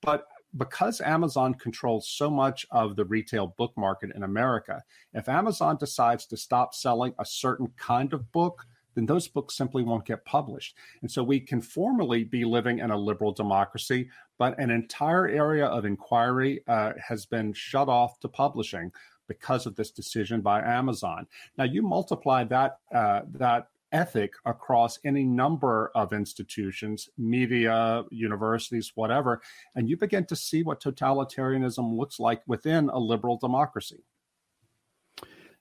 But 0.02 0.26
because 0.56 1.00
Amazon 1.00 1.54
controls 1.54 2.08
so 2.08 2.30
much 2.30 2.66
of 2.70 2.96
the 2.96 3.04
retail 3.04 3.54
book 3.56 3.72
market 3.76 4.10
in 4.14 4.22
America, 4.22 4.82
if 5.14 5.28
Amazon 5.28 5.76
decides 5.78 6.26
to 6.26 6.36
stop 6.36 6.74
selling 6.74 7.14
a 7.18 7.24
certain 7.24 7.72
kind 7.76 8.12
of 8.12 8.30
book, 8.32 8.66
then 8.94 9.06
those 9.06 9.28
books 9.28 9.56
simply 9.56 9.82
won't 9.82 10.06
get 10.06 10.24
published. 10.24 10.76
And 11.02 11.10
so 11.10 11.22
we 11.22 11.40
can 11.40 11.60
formally 11.60 12.24
be 12.24 12.44
living 12.44 12.78
in 12.78 12.90
a 12.90 12.96
liberal 12.96 13.32
democracy, 13.32 14.08
but 14.38 14.58
an 14.58 14.70
entire 14.70 15.28
area 15.28 15.66
of 15.66 15.84
inquiry 15.84 16.62
uh, 16.68 16.92
has 17.06 17.26
been 17.26 17.52
shut 17.52 17.88
off 17.88 18.20
to 18.20 18.28
publishing 18.28 18.92
because 19.28 19.66
of 19.66 19.76
this 19.76 19.90
decision 19.90 20.40
by 20.40 20.60
Amazon. 20.60 21.26
Now 21.56 21.64
you 21.64 21.82
multiply 21.82 22.44
that 22.44 22.78
uh, 22.94 23.22
that 23.32 23.68
ethic 23.92 24.32
across 24.44 24.98
any 25.04 25.22
number 25.22 25.92
of 25.94 26.12
institutions, 26.12 27.08
media, 27.16 28.02
universities, 28.10 28.92
whatever, 28.96 29.40
and 29.76 29.88
you 29.88 29.96
begin 29.96 30.26
to 30.26 30.34
see 30.36 30.64
what 30.64 30.82
totalitarianism 30.82 31.96
looks 31.96 32.18
like 32.18 32.42
within 32.46 32.88
a 32.90 32.98
liberal 32.98 33.38
democracy. 33.38 34.02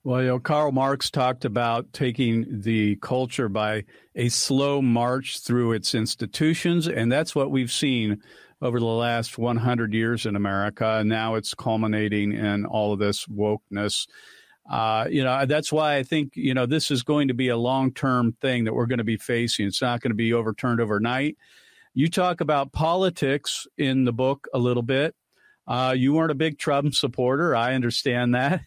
Well, 0.06 0.22
you 0.22 0.28
know, 0.28 0.40
Karl 0.40 0.74
Marx 0.74 1.10
talked 1.10 1.46
about 1.46 1.94
taking 1.94 2.46
the 2.50 2.98
culture 2.98 3.48
by 3.48 3.86
a 4.16 4.28
slow 4.28 4.82
march 4.82 5.40
through 5.40 5.72
its 5.72 5.96
institutions, 5.96 6.90
and 6.90 7.10
that's 7.10 7.34
what 7.34 7.52
we've 7.52 7.72
seen 7.72 8.22
over 8.62 8.82
the 8.82 8.86
last 8.86 9.38
100 9.38 9.94
years 9.94 10.26
in 10.26 10.36
America. 10.36 10.98
And 11.00 11.08
now 11.08 11.36
it's 11.36 11.54
culminating 11.54 12.34
in 12.34 12.66
all 12.66 12.92
of 12.92 13.00
this 13.00 13.26
wokeness. 13.28 14.08
Uh, 14.70 15.08
you 15.10 15.24
know, 15.24 15.46
that's 15.46 15.72
why 15.72 15.96
I 15.96 16.04
think, 16.04 16.36
you 16.36 16.54
know, 16.54 16.66
this 16.66 16.92
is 16.92 17.04
going 17.04 17.30
to 17.30 17.34
be 17.34 17.48
a 17.48 17.58
long 17.58 17.94
term 17.94 18.34
thing 18.42 18.66
that 18.66 18.74
we're 18.74 18.88
going 18.88 18.98
to 18.98 19.06
be 19.06 19.18
facing. 19.18 19.68
It's 19.68 19.82
not 19.82 20.02
going 20.02 20.12
to 20.12 20.16
be 20.16 20.34
overturned 20.34 20.82
overnight. 20.82 21.38
You 21.94 22.10
talk 22.10 22.42
about 22.42 22.74
politics 22.74 23.68
in 23.78 24.04
the 24.04 24.14
book 24.14 24.50
a 24.54 24.60
little 24.60 24.84
bit. 24.84 25.16
Uh, 25.66 25.94
you 25.96 26.14
weren't 26.14 26.32
a 26.32 26.36
big 26.36 26.58
Trump 26.58 26.94
supporter. 26.94 27.56
I 27.56 27.74
understand 27.74 28.36
that. 28.36 28.64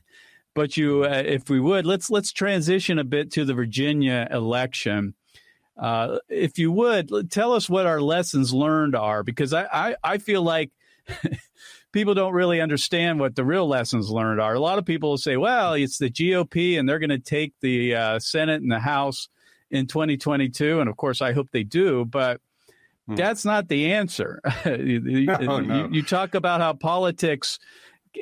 But 0.57 0.77
you, 0.77 1.05
uh, 1.05 1.23
if 1.25 1.49
we 1.49 1.61
would, 1.61 1.87
let's 1.87 2.11
let's 2.11 2.33
transition 2.33 2.99
a 2.99 3.05
bit 3.05 3.31
to 3.33 3.45
the 3.45 3.55
Virginia 3.55 4.27
election. 4.31 5.15
Uh, 5.79 6.19
if 6.31 6.59
you 6.59 6.73
would, 6.73 7.31
tell 7.31 7.53
us 7.53 7.69
what 7.69 7.87
our 7.87 8.01
lessons 8.01 8.55
learned 8.55 8.97
are, 8.97 9.23
because 9.23 9.53
I, 9.53 9.67
I, 9.71 9.97
I 10.03 10.19
feel 10.19 10.43
like 10.43 10.73
people 11.93 12.15
don't 12.15 12.33
really 12.33 12.63
understand 12.63 13.21
what 13.21 13.37
the 13.37 13.45
real 13.45 13.69
lessons 13.69 14.09
learned 14.09 14.41
are. 14.41 14.55
A 14.55 14.61
lot 14.61 14.79
of 14.79 14.87
people 14.87 15.19
say, 15.19 15.37
well, 15.37 15.75
it's 15.75 15.99
the 15.99 16.11
GOP 16.11 16.79
and 16.79 16.89
they're 16.89 16.99
going 16.99 17.11
to 17.11 17.19
take 17.19 17.53
the 17.61 17.95
uh, 17.95 18.19
Senate 18.19 18.63
and 18.63 18.73
the 18.73 18.81
House 18.81 19.29
in 19.71 19.87
2022. 19.87 20.81
And 20.81 20.89
of 20.89 20.97
course, 20.97 21.21
I 21.21 21.35
hope 21.35 21.51
they 21.53 21.65
do. 21.65 22.07
But 22.07 22.41
Hmm. 23.07 23.15
That's 23.15 23.45
not 23.45 23.69
the 23.69 23.93
answer. 23.93 24.41
you, 24.67 25.27
no, 25.27 25.61
no. 25.61 25.87
You, 25.87 25.89
you, 25.93 26.03
talk 26.03 26.35
about 26.35 26.61
how 26.61 26.73
politics, 26.73 27.59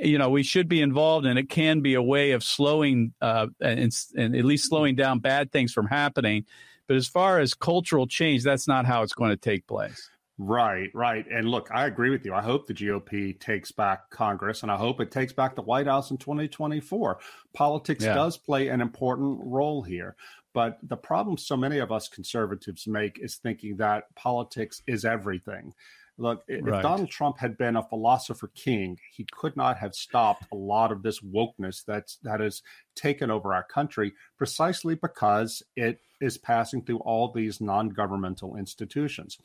you 0.02 0.18
know, 0.18 0.30
we 0.30 0.42
should 0.42 0.68
be 0.68 0.80
involved, 0.80 1.26
and 1.26 1.38
it 1.38 1.48
can 1.48 1.80
be 1.80 1.94
a 1.94 2.02
way 2.02 2.32
of 2.32 2.42
slowing 2.42 3.12
uh, 3.20 3.46
and, 3.60 3.92
and 4.16 4.36
at 4.36 4.44
least 4.44 4.68
slowing 4.68 4.94
down 4.94 5.20
bad 5.20 5.52
things 5.52 5.72
from 5.72 5.86
happening. 5.86 6.44
But 6.86 6.96
as 6.96 7.06
far 7.06 7.40
as 7.40 7.54
cultural 7.54 8.06
change, 8.06 8.42
that's 8.42 8.68
not 8.68 8.84
how 8.84 9.02
it's 9.02 9.14
going 9.14 9.30
to 9.30 9.36
take 9.36 9.66
place. 9.66 10.10
Right, 10.36 10.90
right. 10.94 11.24
And 11.30 11.48
look, 11.48 11.68
I 11.72 11.86
agree 11.86 12.10
with 12.10 12.26
you. 12.26 12.34
I 12.34 12.42
hope 12.42 12.66
the 12.66 12.74
GOP 12.74 13.38
takes 13.38 13.70
back 13.70 14.10
Congress 14.10 14.62
and 14.62 14.72
I 14.72 14.76
hope 14.76 15.00
it 15.00 15.12
takes 15.12 15.32
back 15.32 15.54
the 15.54 15.62
White 15.62 15.86
House 15.86 16.10
in 16.10 16.16
2024. 16.16 17.20
Politics 17.54 18.04
yeah. 18.04 18.14
does 18.14 18.36
play 18.36 18.68
an 18.68 18.80
important 18.80 19.38
role 19.44 19.82
here. 19.82 20.16
But 20.52 20.78
the 20.82 20.96
problem 20.96 21.36
so 21.36 21.56
many 21.56 21.78
of 21.78 21.92
us 21.92 22.08
conservatives 22.08 22.86
make 22.86 23.18
is 23.20 23.36
thinking 23.36 23.76
that 23.76 24.12
politics 24.16 24.82
is 24.86 25.04
everything. 25.04 25.72
Look, 26.16 26.44
if 26.46 26.64
right. 26.64 26.82
Donald 26.82 27.10
Trump 27.10 27.38
had 27.38 27.58
been 27.58 27.74
a 27.74 27.82
philosopher 27.82 28.48
king, 28.54 28.98
he 29.10 29.26
could 29.32 29.56
not 29.56 29.78
have 29.78 29.94
stopped 29.94 30.44
a 30.52 30.56
lot 30.56 30.92
of 30.92 31.02
this 31.02 31.20
wokeness 31.20 31.84
that's 31.84 32.18
that 32.22 32.40
has 32.40 32.62
taken 32.94 33.30
over 33.30 33.52
our 33.52 33.64
country 33.64 34.12
precisely 34.38 34.94
because 34.94 35.62
it 35.74 36.00
is 36.20 36.38
passing 36.38 36.84
through 36.84 36.98
all 36.98 37.32
these 37.32 37.60
non-governmental 37.60 38.56
institutions. 38.56 39.38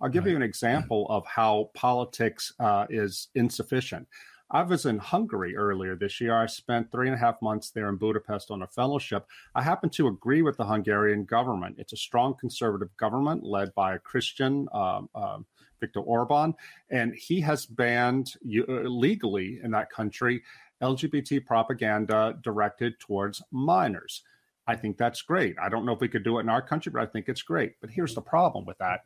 I'll 0.00 0.10
give 0.10 0.24
right. 0.24 0.30
you 0.30 0.36
an 0.36 0.42
example 0.42 1.06
of 1.08 1.26
how 1.26 1.70
politics 1.74 2.52
uh, 2.58 2.86
is 2.90 3.28
insufficient. 3.34 4.06
I 4.52 4.62
was 4.62 4.84
in 4.84 4.98
Hungary 4.98 5.56
earlier 5.56 5.94
this 5.94 6.20
year. 6.20 6.36
I 6.36 6.46
spent 6.46 6.90
three 6.90 7.06
and 7.06 7.14
a 7.14 7.18
half 7.18 7.40
months 7.40 7.70
there 7.70 7.88
in 7.88 7.96
Budapest 7.96 8.50
on 8.50 8.62
a 8.62 8.66
fellowship. 8.66 9.26
I 9.54 9.62
happen 9.62 9.90
to 9.90 10.08
agree 10.08 10.42
with 10.42 10.56
the 10.56 10.64
Hungarian 10.64 11.24
government. 11.24 11.76
It's 11.78 11.92
a 11.92 11.96
strong 11.96 12.34
conservative 12.34 12.94
government 12.96 13.44
led 13.44 13.72
by 13.74 13.94
a 13.94 13.98
Christian, 13.98 14.68
um, 14.72 15.08
uh, 15.14 15.38
Viktor 15.78 16.00
Orban, 16.00 16.54
and 16.90 17.14
he 17.14 17.40
has 17.42 17.64
banned 17.64 18.34
uh, 18.44 18.72
legally 18.82 19.60
in 19.62 19.70
that 19.70 19.90
country 19.90 20.42
LGBT 20.82 21.46
propaganda 21.46 22.36
directed 22.42 22.98
towards 22.98 23.42
minors. 23.52 24.22
I 24.66 24.76
think 24.76 24.98
that's 24.98 25.22
great. 25.22 25.56
I 25.60 25.68
don't 25.68 25.86
know 25.86 25.92
if 25.92 26.00
we 26.00 26.08
could 26.08 26.24
do 26.24 26.38
it 26.38 26.42
in 26.42 26.48
our 26.48 26.62
country, 26.62 26.90
but 26.92 27.02
I 27.02 27.06
think 27.06 27.28
it's 27.28 27.42
great. 27.42 27.74
But 27.80 27.90
here's 27.90 28.14
the 28.14 28.20
problem 28.20 28.64
with 28.66 28.78
that 28.78 29.00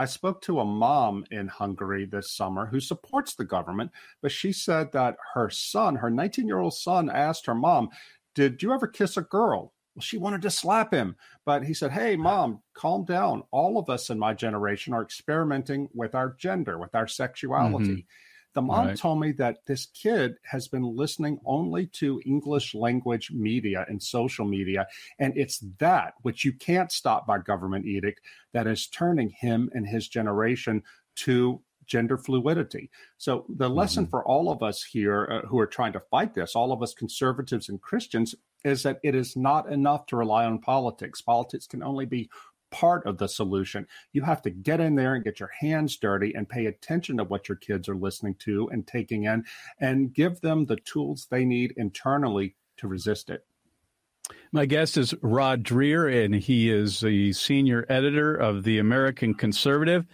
I 0.00 0.06
spoke 0.06 0.40
to 0.42 0.60
a 0.60 0.64
mom 0.64 1.26
in 1.30 1.46
Hungary 1.46 2.06
this 2.06 2.32
summer 2.32 2.64
who 2.64 2.80
supports 2.80 3.34
the 3.34 3.44
government, 3.44 3.90
but 4.22 4.32
she 4.32 4.50
said 4.50 4.92
that 4.92 5.18
her 5.34 5.50
son, 5.50 5.96
her 5.96 6.08
19 6.08 6.46
year 6.46 6.58
old 6.58 6.72
son, 6.72 7.10
asked 7.10 7.44
her 7.44 7.54
mom, 7.54 7.90
Did 8.34 8.62
you 8.62 8.72
ever 8.72 8.86
kiss 8.86 9.18
a 9.18 9.20
girl? 9.20 9.74
Well, 9.94 10.00
she 10.00 10.16
wanted 10.16 10.40
to 10.40 10.50
slap 10.50 10.90
him, 10.90 11.16
but 11.44 11.66
he 11.66 11.74
said, 11.74 11.92
Hey, 11.92 12.16
mom, 12.16 12.62
calm 12.72 13.04
down. 13.04 13.42
All 13.50 13.76
of 13.78 13.90
us 13.90 14.08
in 14.08 14.18
my 14.18 14.32
generation 14.32 14.94
are 14.94 15.02
experimenting 15.02 15.90
with 15.92 16.14
our 16.14 16.34
gender, 16.38 16.78
with 16.78 16.94
our 16.94 17.06
sexuality. 17.06 17.84
Mm-hmm. 17.84 18.29
The 18.54 18.62
mom 18.62 18.88
right. 18.88 18.96
told 18.96 19.20
me 19.20 19.32
that 19.32 19.58
this 19.66 19.86
kid 19.86 20.34
has 20.44 20.66
been 20.66 20.82
listening 20.82 21.38
only 21.44 21.86
to 21.86 22.20
English 22.26 22.74
language 22.74 23.30
media 23.30 23.84
and 23.88 24.02
social 24.02 24.44
media. 24.44 24.86
And 25.18 25.36
it's 25.36 25.58
that, 25.78 26.14
which 26.22 26.44
you 26.44 26.52
can't 26.52 26.90
stop 26.90 27.26
by 27.26 27.38
government 27.38 27.86
edict, 27.86 28.20
that 28.52 28.66
is 28.66 28.88
turning 28.88 29.30
him 29.30 29.70
and 29.72 29.86
his 29.86 30.08
generation 30.08 30.82
to 31.16 31.62
gender 31.86 32.16
fluidity. 32.16 32.90
So 33.18 33.44
the 33.48 33.66
mm-hmm. 33.66 33.74
lesson 33.74 34.06
for 34.06 34.24
all 34.24 34.50
of 34.50 34.62
us 34.62 34.82
here 34.82 35.28
uh, 35.44 35.46
who 35.46 35.58
are 35.58 35.66
trying 35.66 35.92
to 35.94 36.02
fight 36.10 36.34
this, 36.34 36.54
all 36.54 36.72
of 36.72 36.82
us 36.82 36.94
conservatives 36.94 37.68
and 37.68 37.80
Christians, 37.80 38.34
is 38.64 38.82
that 38.82 39.00
it 39.02 39.14
is 39.14 39.36
not 39.36 39.72
enough 39.72 40.06
to 40.06 40.16
rely 40.16 40.44
on 40.44 40.58
politics. 40.58 41.20
Politics 41.20 41.66
can 41.66 41.82
only 41.82 42.06
be 42.06 42.30
part 42.70 43.06
of 43.06 43.18
the 43.18 43.28
solution. 43.28 43.86
You 44.12 44.22
have 44.22 44.42
to 44.42 44.50
get 44.50 44.80
in 44.80 44.94
there 44.94 45.14
and 45.14 45.24
get 45.24 45.40
your 45.40 45.50
hands 45.60 45.96
dirty 45.96 46.34
and 46.34 46.48
pay 46.48 46.66
attention 46.66 47.16
to 47.16 47.24
what 47.24 47.48
your 47.48 47.56
kids 47.56 47.88
are 47.88 47.96
listening 47.96 48.34
to 48.40 48.68
and 48.68 48.86
taking 48.86 49.24
in 49.24 49.44
and 49.78 50.12
give 50.12 50.40
them 50.40 50.66
the 50.66 50.76
tools 50.76 51.26
they 51.30 51.44
need 51.44 51.74
internally 51.76 52.56
to 52.78 52.88
resist 52.88 53.30
it. 53.30 53.44
My 54.52 54.66
guest 54.66 54.96
is 54.96 55.14
Rod 55.22 55.64
Dreher, 55.64 56.24
and 56.24 56.34
he 56.34 56.70
is 56.70 57.00
the 57.00 57.32
senior 57.32 57.84
editor 57.88 58.34
of 58.34 58.62
The 58.62 58.78
American 58.78 59.34
Conservative 59.34 60.06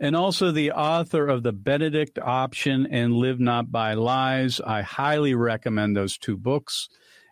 and 0.00 0.14
also 0.14 0.52
the 0.52 0.72
author 0.72 1.26
of 1.26 1.42
The 1.42 1.52
Benedict 1.52 2.18
Option 2.18 2.86
and 2.90 3.14
Live 3.14 3.40
Not 3.40 3.72
by 3.72 3.94
Lies. 3.94 4.60
I 4.60 4.82
highly 4.82 5.34
recommend 5.34 5.96
those 5.96 6.16
two 6.16 6.36
books. 6.36 6.88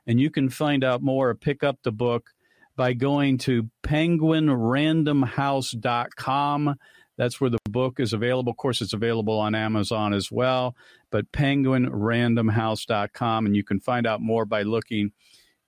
And 0.06 0.20
you 0.20 0.30
can 0.30 0.48
find 0.48 0.84
out 0.84 1.02
more 1.02 1.30
or 1.30 1.34
pick 1.34 1.64
up 1.64 1.82
the 1.82 1.92
book 1.92 2.30
by 2.76 2.92
going 2.92 3.38
to 3.38 3.68
penguinrandomhouse.com. 3.82 6.74
That's 7.16 7.40
where 7.40 7.48
the 7.48 7.58
book 7.70 7.98
is 7.98 8.12
available. 8.12 8.50
Of 8.50 8.58
course, 8.58 8.82
it's 8.82 8.92
available 8.92 9.38
on 9.38 9.54
Amazon 9.54 10.12
as 10.12 10.30
well, 10.30 10.76
but 11.10 11.32
penguinrandomhouse.com. 11.32 13.46
And 13.46 13.56
you 13.56 13.64
can 13.64 13.80
find 13.80 14.06
out 14.06 14.20
more 14.20 14.44
by 14.44 14.60
looking 14.62 15.12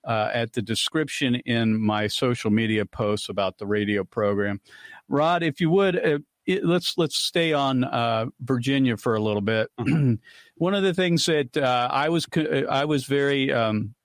uh, 0.03 0.29
at 0.33 0.53
the 0.53 0.61
description 0.61 1.35
in 1.35 1.79
my 1.79 2.07
social 2.07 2.51
media 2.51 2.85
posts 2.85 3.29
about 3.29 3.57
the 3.57 3.65
radio 3.65 4.03
program. 4.03 4.61
Rod, 5.07 5.43
if 5.43 5.59
you 5.59 5.69
would, 5.71 5.97
uh, 5.97 6.19
it, 6.45 6.63
let's 6.63 6.97
let's 6.97 7.17
stay 7.17 7.53
on 7.53 7.83
uh, 7.83 8.27
Virginia 8.41 8.97
for 8.97 9.15
a 9.15 9.19
little 9.19 9.41
bit. 9.41 9.69
Mm-hmm. 9.79 10.15
One 10.55 10.73
of 10.73 10.83
the 10.83 10.93
things 10.93 11.25
that 11.25 11.57
uh, 11.57 11.89
I 11.91 12.09
was 12.09 12.27
I 12.69 12.85
was 12.85 13.05
very 13.05 13.51
um, 13.51 13.95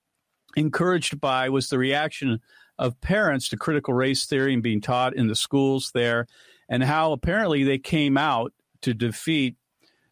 encouraged 0.56 1.20
by 1.20 1.48
was 1.48 1.68
the 1.68 1.78
reaction 1.78 2.40
of 2.78 3.00
parents 3.00 3.48
to 3.48 3.56
critical 3.56 3.94
race 3.94 4.26
theory 4.26 4.54
and 4.54 4.62
being 4.62 4.80
taught 4.80 5.14
in 5.14 5.26
the 5.26 5.36
schools 5.36 5.90
there, 5.94 6.26
and 6.68 6.82
how 6.82 7.12
apparently 7.12 7.64
they 7.64 7.78
came 7.78 8.16
out 8.16 8.52
to 8.82 8.94
defeat 8.94 9.56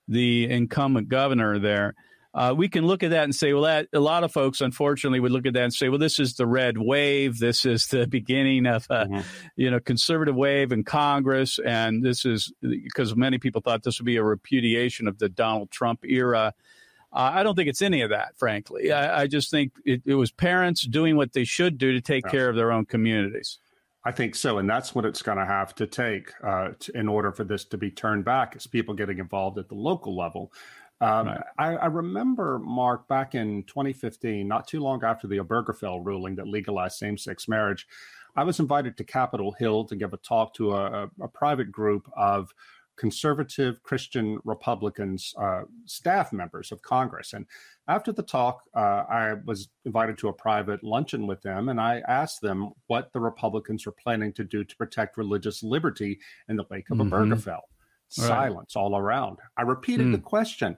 the 0.08 0.50
incumbent 0.50 1.08
governor 1.08 1.58
there. 1.58 1.94
Uh, 2.34 2.54
we 2.56 2.66
can 2.66 2.86
look 2.86 3.02
at 3.02 3.10
that 3.10 3.24
and 3.24 3.34
say, 3.34 3.52
well, 3.52 3.64
that, 3.64 3.88
a 3.92 4.00
lot 4.00 4.24
of 4.24 4.32
folks, 4.32 4.62
unfortunately, 4.62 5.20
would 5.20 5.32
look 5.32 5.44
at 5.44 5.52
that 5.52 5.64
and 5.64 5.74
say, 5.74 5.90
well, 5.90 5.98
this 5.98 6.18
is 6.18 6.34
the 6.34 6.46
red 6.46 6.78
wave. 6.78 7.38
This 7.38 7.66
is 7.66 7.88
the 7.88 8.06
beginning 8.08 8.66
of 8.66 8.86
a, 8.88 9.04
mm-hmm. 9.04 9.20
you 9.56 9.70
know, 9.70 9.80
conservative 9.80 10.34
wave 10.34 10.72
in 10.72 10.82
Congress, 10.82 11.58
and 11.58 12.02
this 12.02 12.24
is 12.24 12.50
because 12.62 13.14
many 13.14 13.36
people 13.36 13.60
thought 13.60 13.82
this 13.82 13.98
would 13.98 14.06
be 14.06 14.16
a 14.16 14.24
repudiation 14.24 15.08
of 15.08 15.18
the 15.18 15.28
Donald 15.28 15.70
Trump 15.70 16.06
era. 16.06 16.54
Uh, 17.12 17.30
I 17.34 17.42
don't 17.42 17.54
think 17.54 17.68
it's 17.68 17.82
any 17.82 18.00
of 18.00 18.10
that, 18.10 18.36
frankly. 18.38 18.90
I, 18.90 19.22
I 19.22 19.26
just 19.26 19.50
think 19.50 19.72
it, 19.84 20.02
it, 20.06 20.14
was 20.14 20.30
parents 20.30 20.82
doing 20.82 21.16
what 21.16 21.34
they 21.34 21.44
should 21.44 21.76
do 21.76 21.92
to 21.92 22.00
take 22.00 22.24
yeah. 22.24 22.30
care 22.30 22.48
of 22.48 22.56
their 22.56 22.72
own 22.72 22.86
communities. 22.86 23.58
I 24.04 24.12
think 24.12 24.34
so, 24.34 24.58
and 24.58 24.68
that's 24.68 24.94
what 24.94 25.04
it's 25.04 25.22
going 25.22 25.38
to 25.38 25.44
have 25.44 25.74
to 25.76 25.86
take 25.86 26.32
uh, 26.42 26.70
to, 26.80 26.96
in 26.96 27.08
order 27.08 27.30
for 27.30 27.44
this 27.44 27.64
to 27.66 27.76
be 27.76 27.90
turned 27.90 28.24
back. 28.24 28.56
Is 28.56 28.66
people 28.66 28.94
getting 28.94 29.18
involved 29.18 29.58
at 29.58 29.68
the 29.68 29.74
local 29.74 30.16
level. 30.16 30.52
Um, 31.00 31.26
right. 31.26 31.42
I, 31.58 31.74
I, 31.74 31.86
remember, 31.86 32.60
Mark, 32.60 33.08
back 33.08 33.34
in 33.34 33.64
2015, 33.64 34.46
not 34.46 34.68
too 34.68 34.78
long 34.78 35.02
after 35.02 35.26
the 35.26 35.38
Obergefell 35.38 36.04
ruling 36.04 36.36
that 36.36 36.46
legalized 36.46 36.96
same-sex 36.96 37.48
marriage, 37.48 37.88
I 38.36 38.44
was 38.44 38.60
invited 38.60 38.96
to 38.96 39.04
Capitol 39.04 39.50
Hill 39.50 39.84
to 39.86 39.96
give 39.96 40.12
a 40.12 40.16
talk 40.16 40.54
to 40.54 40.72
a, 40.74 41.10
a 41.20 41.26
private 41.26 41.72
group 41.72 42.08
of 42.16 42.54
conservative 43.02 43.82
Christian 43.82 44.38
Republicans, 44.44 45.34
uh, 45.36 45.62
staff 45.86 46.32
members 46.32 46.70
of 46.70 46.80
Congress. 46.82 47.32
And 47.32 47.46
after 47.88 48.12
the 48.12 48.22
talk, 48.22 48.62
uh, 48.76 49.02
I 49.10 49.34
was 49.44 49.70
invited 49.84 50.18
to 50.18 50.28
a 50.28 50.32
private 50.32 50.84
luncheon 50.84 51.26
with 51.26 51.42
them, 51.42 51.68
and 51.68 51.80
I 51.80 52.00
asked 52.06 52.42
them 52.42 52.70
what 52.86 53.12
the 53.12 53.18
Republicans 53.18 53.88
are 53.88 53.96
planning 54.04 54.32
to 54.34 54.44
do 54.44 54.62
to 54.62 54.76
protect 54.76 55.16
religious 55.16 55.64
liberty 55.64 56.20
in 56.48 56.54
the 56.54 56.64
wake 56.70 56.90
of 56.90 56.98
mm-hmm. 56.98 57.12
Obergefell. 57.12 57.62
Silence 58.08 58.76
right. 58.76 58.82
all 58.82 58.96
around. 58.96 59.38
I 59.56 59.62
repeated 59.62 60.06
mm. 60.06 60.12
the 60.12 60.18
question. 60.18 60.76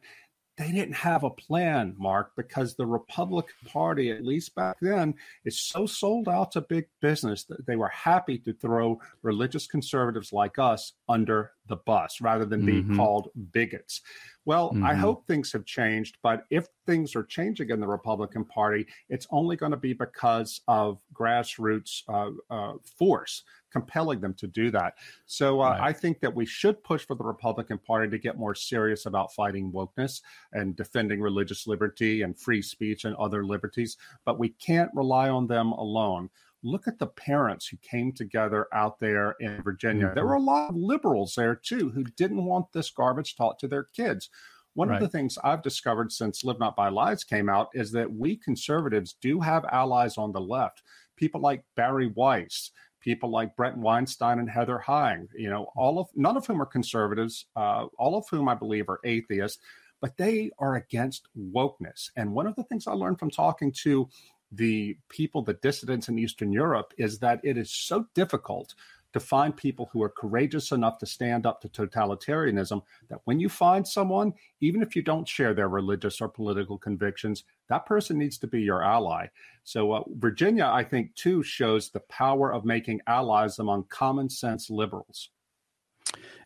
They 0.56 0.70
didn't 0.70 0.94
have 0.94 1.24
a 1.24 1.30
plan, 1.30 1.94
Mark, 1.98 2.30
because 2.36 2.76
the 2.76 2.86
Republican 2.86 3.56
Party, 3.66 4.12
at 4.12 4.24
least 4.24 4.54
back 4.54 4.76
then, 4.80 5.14
is 5.44 5.58
so 5.58 5.84
sold 5.84 6.28
out 6.28 6.52
to 6.52 6.60
big 6.60 6.86
business 7.00 7.42
that 7.44 7.66
they 7.66 7.74
were 7.74 7.88
happy 7.88 8.38
to 8.38 8.52
throw 8.52 9.00
religious 9.22 9.66
conservatives 9.66 10.32
like 10.32 10.60
us 10.60 10.92
under 11.08 11.50
the 11.66 11.76
bus 11.76 12.20
rather 12.20 12.44
than 12.44 12.64
be 12.64 12.82
mm-hmm. 12.82 12.96
called 12.96 13.28
bigots. 13.52 14.02
Well, 14.44 14.70
mm-hmm. 14.70 14.84
I 14.84 14.94
hope 14.94 15.26
things 15.26 15.52
have 15.52 15.64
changed, 15.64 16.18
but 16.22 16.44
if 16.50 16.66
things 16.86 17.16
are 17.16 17.24
changing 17.24 17.70
in 17.70 17.80
the 17.80 17.86
Republican 17.86 18.44
Party, 18.44 18.86
it's 19.08 19.26
only 19.30 19.56
going 19.56 19.72
to 19.72 19.78
be 19.78 19.94
because 19.94 20.60
of 20.68 21.00
grassroots 21.14 22.02
uh, 22.08 22.30
uh, 22.50 22.74
force 22.98 23.42
compelling 23.74 24.20
them 24.20 24.34
to 24.34 24.46
do 24.46 24.70
that. 24.70 24.94
So 25.26 25.60
uh, 25.60 25.70
right. 25.70 25.80
I 25.80 25.92
think 25.92 26.20
that 26.20 26.32
we 26.32 26.46
should 26.46 26.82
push 26.84 27.04
for 27.04 27.16
the 27.16 27.24
Republican 27.24 27.78
Party 27.78 28.08
to 28.08 28.18
get 28.18 28.38
more 28.38 28.54
serious 28.54 29.06
about 29.06 29.34
fighting 29.34 29.72
wokeness 29.72 30.20
and 30.52 30.76
defending 30.76 31.20
religious 31.20 31.66
liberty 31.66 32.22
and 32.22 32.38
free 32.38 32.62
speech 32.62 33.04
and 33.04 33.16
other 33.16 33.44
liberties, 33.44 33.96
but 34.24 34.38
we 34.38 34.50
can't 34.50 34.90
rely 34.94 35.28
on 35.28 35.48
them 35.48 35.72
alone 35.72 36.30
look 36.64 36.88
at 36.88 36.98
the 36.98 37.06
parents 37.06 37.68
who 37.68 37.76
came 37.78 38.12
together 38.12 38.66
out 38.72 38.98
there 38.98 39.36
in 39.38 39.62
Virginia. 39.62 40.06
Mm-hmm. 40.06 40.14
There 40.14 40.26
were 40.26 40.34
a 40.34 40.40
lot 40.40 40.70
of 40.70 40.76
liberals 40.76 41.34
there 41.36 41.54
too 41.54 41.90
who 41.90 42.04
didn't 42.16 42.44
want 42.44 42.72
this 42.72 42.90
garbage 42.90 43.36
taught 43.36 43.58
to 43.60 43.68
their 43.68 43.84
kids. 43.94 44.30
One 44.72 44.88
right. 44.88 44.96
of 44.96 45.02
the 45.02 45.08
things 45.08 45.38
I've 45.44 45.62
discovered 45.62 46.10
since 46.10 46.42
Live 46.42 46.58
Not 46.58 46.74
by 46.74 46.88
Lies 46.88 47.22
came 47.22 47.48
out 47.48 47.68
is 47.74 47.92
that 47.92 48.12
we 48.12 48.36
conservatives 48.36 49.16
do 49.20 49.38
have 49.40 49.64
allies 49.66 50.18
on 50.18 50.32
the 50.32 50.40
left. 50.40 50.82
People 51.16 51.40
like 51.40 51.64
Bari 51.76 52.08
Weiss, 52.16 52.72
people 53.00 53.30
like 53.30 53.54
Bret 53.54 53.76
Weinstein 53.76 54.40
and 54.40 54.50
Heather 54.50 54.78
Heying, 54.78 55.28
you 55.36 55.48
know, 55.48 55.68
all 55.76 56.00
of 56.00 56.08
none 56.16 56.36
of 56.36 56.46
whom 56.46 56.60
are 56.60 56.66
conservatives, 56.66 57.46
uh, 57.54 57.86
all 57.98 58.16
of 58.16 58.26
whom 58.28 58.48
I 58.48 58.54
believe 58.54 58.88
are 58.88 58.98
atheists, 59.04 59.62
but 60.00 60.16
they 60.16 60.50
are 60.58 60.74
against 60.74 61.28
wokeness. 61.38 62.10
And 62.16 62.32
one 62.32 62.46
of 62.46 62.56
the 62.56 62.64
things 62.64 62.86
I 62.86 62.92
learned 62.92 63.20
from 63.20 63.30
talking 63.30 63.72
to 63.84 64.08
the 64.56 64.96
people, 65.08 65.42
the 65.42 65.54
dissidents 65.54 66.08
in 66.08 66.18
Eastern 66.18 66.52
Europe, 66.52 66.92
is 66.98 67.18
that 67.20 67.40
it 67.42 67.56
is 67.56 67.70
so 67.70 68.06
difficult 68.14 68.74
to 69.14 69.20
find 69.20 69.56
people 69.56 69.88
who 69.92 70.02
are 70.02 70.08
courageous 70.08 70.72
enough 70.72 70.98
to 70.98 71.06
stand 71.06 71.46
up 71.46 71.60
to 71.60 71.68
totalitarianism 71.68 72.82
that 73.08 73.20
when 73.24 73.38
you 73.38 73.48
find 73.48 73.86
someone, 73.86 74.34
even 74.60 74.82
if 74.82 74.96
you 74.96 75.02
don't 75.02 75.28
share 75.28 75.54
their 75.54 75.68
religious 75.68 76.20
or 76.20 76.28
political 76.28 76.76
convictions, 76.76 77.44
that 77.68 77.86
person 77.86 78.18
needs 78.18 78.38
to 78.38 78.48
be 78.48 78.60
your 78.60 78.82
ally. 78.82 79.26
So, 79.62 79.92
uh, 79.92 80.02
Virginia, 80.16 80.66
I 80.66 80.82
think, 80.82 81.14
too, 81.14 81.44
shows 81.44 81.90
the 81.90 82.00
power 82.00 82.52
of 82.52 82.64
making 82.64 83.02
allies 83.06 83.60
among 83.60 83.84
common 83.84 84.28
sense 84.28 84.68
liberals. 84.68 85.30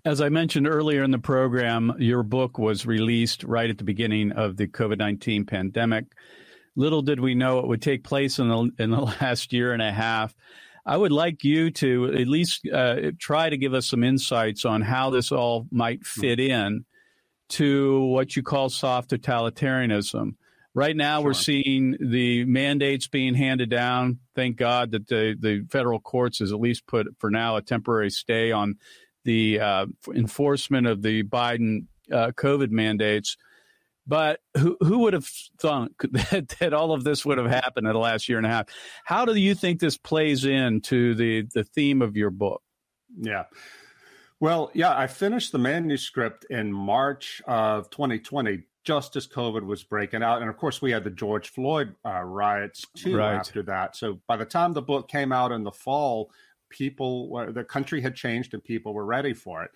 As 0.04 0.20
I 0.20 0.28
mentioned 0.28 0.68
earlier 0.68 1.02
in 1.02 1.10
the 1.10 1.18
program, 1.18 1.94
your 1.98 2.22
book 2.22 2.58
was 2.58 2.84
released 2.84 3.44
right 3.44 3.70
at 3.70 3.78
the 3.78 3.84
beginning 3.84 4.30
of 4.32 4.58
the 4.58 4.66
COVID 4.66 4.98
19 4.98 5.46
pandemic. 5.46 6.04
Little 6.78 7.02
did 7.02 7.18
we 7.18 7.34
know 7.34 7.58
it 7.58 7.66
would 7.66 7.82
take 7.82 8.04
place 8.04 8.38
in 8.38 8.48
the, 8.48 8.70
in 8.78 8.90
the 8.90 9.00
last 9.20 9.52
year 9.52 9.72
and 9.72 9.82
a 9.82 9.90
half. 9.90 10.32
I 10.86 10.96
would 10.96 11.10
like 11.10 11.42
you 11.42 11.72
to 11.72 12.06
at 12.14 12.28
least 12.28 12.66
uh, 12.72 13.10
try 13.18 13.50
to 13.50 13.56
give 13.56 13.74
us 13.74 13.86
some 13.88 14.04
insights 14.04 14.64
on 14.64 14.80
how 14.80 15.10
this 15.10 15.32
all 15.32 15.66
might 15.72 16.06
fit 16.06 16.38
in 16.38 16.84
to 17.50 18.04
what 18.04 18.36
you 18.36 18.44
call 18.44 18.70
soft 18.70 19.10
totalitarianism. 19.10 20.36
Right 20.72 20.96
now, 20.96 21.18
sure. 21.18 21.24
we're 21.24 21.34
seeing 21.34 21.96
the 22.00 22.44
mandates 22.44 23.08
being 23.08 23.34
handed 23.34 23.70
down. 23.70 24.20
Thank 24.36 24.56
God 24.56 24.92
that 24.92 25.08
the, 25.08 25.36
the 25.38 25.66
federal 25.68 25.98
courts 25.98 26.38
has 26.38 26.52
at 26.52 26.60
least 26.60 26.86
put, 26.86 27.08
for 27.18 27.28
now, 27.28 27.56
a 27.56 27.62
temporary 27.62 28.10
stay 28.10 28.52
on 28.52 28.76
the 29.24 29.58
uh, 29.58 29.86
enforcement 30.14 30.86
of 30.86 31.02
the 31.02 31.24
Biden 31.24 31.86
uh, 32.12 32.30
COVID 32.36 32.70
mandates. 32.70 33.36
But 34.08 34.40
who, 34.56 34.78
who 34.80 35.00
would 35.00 35.12
have 35.12 35.26
thought 35.60 35.92
that, 36.00 36.56
that 36.58 36.72
all 36.72 36.92
of 36.92 37.04
this 37.04 37.26
would 37.26 37.36
have 37.38 37.50
happened 37.50 37.86
in 37.86 37.92
the 37.92 37.98
last 37.98 38.28
year 38.28 38.38
and 38.38 38.46
a 38.46 38.50
half? 38.50 38.66
How 39.04 39.26
do 39.26 39.34
you 39.34 39.54
think 39.54 39.80
this 39.80 39.98
plays 39.98 40.46
into 40.46 41.14
the, 41.14 41.46
the 41.54 41.62
theme 41.62 42.00
of 42.00 42.16
your 42.16 42.30
book? 42.30 42.62
Yeah. 43.20 43.44
Well, 44.40 44.70
yeah, 44.72 44.96
I 44.96 45.08
finished 45.08 45.52
the 45.52 45.58
manuscript 45.58 46.46
in 46.48 46.72
March 46.72 47.42
of 47.46 47.90
2020, 47.90 48.62
just 48.84 49.16
as 49.16 49.26
COVID 49.26 49.64
was 49.64 49.82
breaking 49.82 50.22
out. 50.22 50.40
And 50.40 50.48
of 50.48 50.56
course, 50.56 50.80
we 50.80 50.92
had 50.92 51.04
the 51.04 51.10
George 51.10 51.50
Floyd 51.50 51.94
uh, 52.06 52.22
riots 52.22 52.86
too 52.96 53.16
right. 53.16 53.34
after 53.34 53.62
that. 53.64 53.96
So 53.96 54.20
by 54.26 54.36
the 54.36 54.44
time 54.44 54.72
the 54.72 54.82
book 54.82 55.08
came 55.08 55.32
out 55.32 55.52
in 55.52 55.64
the 55.64 55.72
fall, 55.72 56.30
people, 56.70 57.52
the 57.52 57.64
country 57.64 58.00
had 58.00 58.14
changed 58.14 58.54
and 58.54 58.62
people 58.62 58.94
were 58.94 59.04
ready 59.04 59.34
for 59.34 59.64
it. 59.64 59.70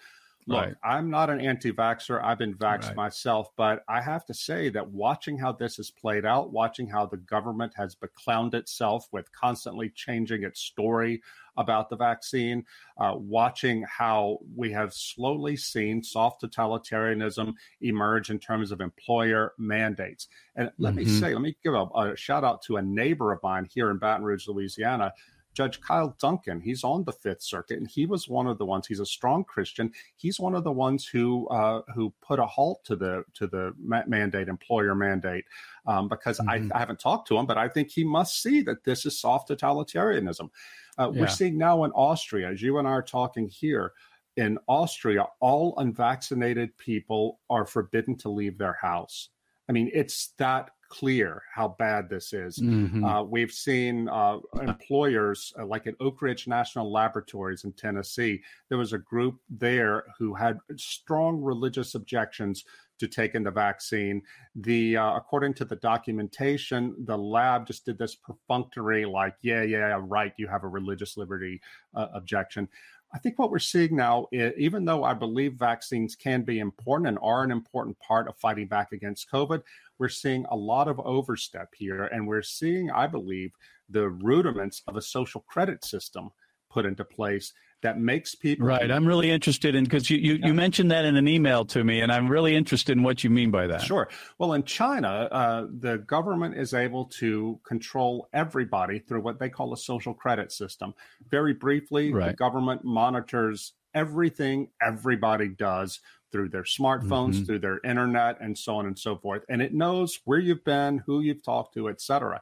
Look, 0.46 0.60
right. 0.60 0.74
I'm 0.82 1.08
not 1.08 1.30
an 1.30 1.40
anti 1.40 1.72
vaxxer. 1.72 2.22
I've 2.22 2.38
been 2.38 2.54
vaxxed 2.54 2.88
right. 2.88 2.96
myself, 2.96 3.50
but 3.56 3.84
I 3.88 4.00
have 4.00 4.24
to 4.26 4.34
say 4.34 4.70
that 4.70 4.88
watching 4.88 5.38
how 5.38 5.52
this 5.52 5.76
has 5.76 5.90
played 5.90 6.24
out, 6.24 6.52
watching 6.52 6.88
how 6.88 7.06
the 7.06 7.18
government 7.18 7.72
has 7.76 7.94
beclowned 7.94 8.54
itself 8.54 9.06
with 9.12 9.30
constantly 9.32 9.90
changing 9.90 10.42
its 10.42 10.60
story 10.60 11.22
about 11.56 11.90
the 11.90 11.96
vaccine, 11.96 12.64
uh, 12.98 13.12
watching 13.14 13.82
how 13.82 14.38
we 14.56 14.72
have 14.72 14.92
slowly 14.92 15.56
seen 15.56 16.02
soft 16.02 16.42
totalitarianism 16.42 17.54
emerge 17.80 18.30
in 18.30 18.38
terms 18.38 18.72
of 18.72 18.80
employer 18.80 19.52
mandates. 19.58 20.28
And 20.56 20.70
let 20.78 20.94
mm-hmm. 20.94 21.04
me 21.04 21.20
say, 21.20 21.34
let 21.34 21.42
me 21.42 21.56
give 21.62 21.74
a, 21.74 21.84
a 21.94 22.16
shout 22.16 22.42
out 22.42 22.62
to 22.62 22.76
a 22.78 22.82
neighbor 22.82 23.32
of 23.32 23.42
mine 23.42 23.68
here 23.72 23.90
in 23.90 23.98
Baton 23.98 24.24
Rouge, 24.24 24.48
Louisiana 24.48 25.12
Judge 25.54 25.80
Kyle 25.80 26.16
Duncan. 26.20 26.60
He's 26.60 26.84
on 26.84 27.04
the 27.04 27.12
Fifth 27.12 27.42
Circuit, 27.42 27.78
and 27.78 27.88
he 27.88 28.06
was 28.06 28.28
one 28.28 28.46
of 28.46 28.58
the 28.58 28.64
ones. 28.64 28.86
He's 28.86 29.00
a 29.00 29.06
strong 29.06 29.44
Christian. 29.44 29.92
He's 30.16 30.40
one 30.40 30.54
of 30.54 30.64
the 30.64 30.72
ones 30.72 31.06
who 31.06 31.46
uh, 31.48 31.82
who 31.94 32.12
put 32.22 32.38
a 32.38 32.46
halt 32.46 32.84
to 32.84 32.96
the 32.96 33.24
to 33.34 33.46
the 33.46 33.74
mandate, 33.78 34.48
employer 34.48 34.94
mandate, 34.94 35.44
um, 35.86 36.08
because 36.08 36.38
mm-hmm. 36.38 36.72
I, 36.72 36.76
I, 36.76 36.78
haven't 36.78 37.00
talked 37.00 37.28
to 37.28 37.36
him, 37.36 37.46
but 37.46 37.58
I 37.58 37.68
think 37.68 37.90
he 37.90 38.04
must 38.04 38.42
see 38.42 38.62
that 38.62 38.84
this 38.84 39.04
is 39.04 39.18
soft 39.18 39.50
totalitarianism. 39.50 40.50
Uh, 40.98 41.10
yeah. 41.12 41.20
We're 41.20 41.28
seeing 41.28 41.58
now 41.58 41.84
in 41.84 41.90
Austria, 41.92 42.50
as 42.50 42.62
you 42.62 42.78
and 42.78 42.88
I 42.88 42.92
are 42.92 43.02
talking 43.02 43.48
here. 43.48 43.92
In 44.38 44.58
Austria, 44.66 45.26
all 45.40 45.74
unvaccinated 45.76 46.74
people 46.78 47.40
are 47.50 47.66
forbidden 47.66 48.16
to 48.16 48.30
leave 48.30 48.56
their 48.56 48.78
house. 48.80 49.28
I 49.68 49.72
mean, 49.72 49.90
it's 49.92 50.28
that 50.38 50.70
clear 50.92 51.42
how 51.54 51.74
bad 51.78 52.10
this 52.10 52.34
is. 52.34 52.58
Mm-hmm. 52.58 53.02
Uh, 53.02 53.22
we've 53.22 53.50
seen 53.50 54.08
uh, 54.10 54.36
employers 54.60 55.54
uh, 55.58 55.64
like 55.64 55.86
at 55.86 55.94
Oak 56.00 56.20
Ridge 56.20 56.46
National 56.46 56.92
Laboratories 56.92 57.64
in 57.64 57.72
Tennessee. 57.72 58.42
There 58.68 58.76
was 58.76 58.92
a 58.92 58.98
group 58.98 59.40
there 59.48 60.04
who 60.18 60.34
had 60.34 60.58
strong 60.76 61.40
religious 61.40 61.94
objections 61.94 62.64
to 62.98 63.08
taking 63.08 63.42
the 63.42 63.50
vaccine. 63.50 64.20
The 64.54 64.98
uh, 64.98 65.16
according 65.16 65.54
to 65.54 65.64
the 65.64 65.76
documentation, 65.76 66.94
the 67.06 67.16
lab 67.16 67.66
just 67.66 67.86
did 67.86 67.96
this 67.96 68.14
perfunctory, 68.14 69.06
like, 69.06 69.34
yeah, 69.40 69.62
yeah, 69.62 69.98
right, 69.98 70.34
you 70.36 70.46
have 70.46 70.62
a 70.62 70.68
religious 70.68 71.16
liberty 71.16 71.62
uh, 71.94 72.08
objection. 72.12 72.68
I 73.14 73.18
think 73.18 73.38
what 73.38 73.50
we're 73.50 73.58
seeing 73.58 73.96
now, 73.96 74.26
is, 74.32 74.54
even 74.56 74.84
though 74.84 75.04
I 75.04 75.12
believe 75.12 75.54
vaccines 75.54 76.16
can 76.16 76.42
be 76.42 76.60
important 76.60 77.08
and 77.08 77.18
are 77.22 77.44
an 77.44 77.50
important 77.50 77.98
part 77.98 78.26
of 78.26 78.36
fighting 78.38 78.68
back 78.68 78.92
against 78.92 79.30
COVID, 79.30 79.62
we're 79.98 80.08
seeing 80.08 80.46
a 80.50 80.56
lot 80.56 80.88
of 80.88 80.98
overstep 81.00 81.74
here. 81.76 82.04
And 82.04 82.26
we're 82.26 82.42
seeing, 82.42 82.90
I 82.90 83.06
believe, 83.06 83.52
the 83.90 84.08
rudiments 84.08 84.82
of 84.88 84.96
a 84.96 85.02
social 85.02 85.42
credit 85.42 85.84
system 85.84 86.30
put 86.70 86.86
into 86.86 87.04
place 87.04 87.52
that 87.82 87.98
makes 87.98 88.34
people 88.34 88.66
right 88.66 88.90
i'm 88.90 89.06
really 89.06 89.30
interested 89.30 89.74
in 89.74 89.84
because 89.84 90.08
you, 90.08 90.16
you, 90.16 90.34
yeah. 90.34 90.46
you, 90.46 90.54
mentioned 90.54 90.90
that 90.90 91.04
in 91.04 91.16
an 91.16 91.28
email 91.28 91.64
to 91.64 91.84
me 91.84 92.00
and 92.00 92.10
i'm 92.10 92.28
really 92.28 92.54
interested 92.56 92.96
in 92.96 93.02
what 93.02 93.22
you 93.22 93.30
mean 93.30 93.50
by 93.50 93.66
that 93.66 93.82
sure 93.82 94.08
well 94.38 94.54
in 94.54 94.62
china 94.64 95.28
uh, 95.30 95.66
the 95.78 95.98
government 95.98 96.56
is 96.56 96.74
able 96.74 97.04
to 97.04 97.60
control 97.66 98.28
everybody 98.32 98.98
through 98.98 99.20
what 99.20 99.38
they 99.38 99.48
call 99.48 99.72
a 99.72 99.76
social 99.76 100.14
credit 100.14 100.50
system 100.50 100.94
very 101.28 101.52
briefly 101.52 102.12
right. 102.12 102.28
the 102.28 102.34
government 102.34 102.82
monitors 102.84 103.74
everything 103.94 104.68
everybody 104.80 105.48
does 105.48 106.00
through 106.30 106.48
their 106.48 106.62
smartphones 106.62 107.34
mm-hmm. 107.34 107.44
through 107.44 107.58
their 107.58 107.78
internet 107.84 108.40
and 108.40 108.56
so 108.56 108.76
on 108.76 108.86
and 108.86 108.98
so 108.98 109.16
forth 109.16 109.42
and 109.48 109.60
it 109.60 109.74
knows 109.74 110.20
where 110.24 110.38
you've 110.38 110.64
been 110.64 110.98
who 110.98 111.20
you've 111.20 111.42
talked 111.42 111.74
to 111.74 111.88
etc 111.88 112.40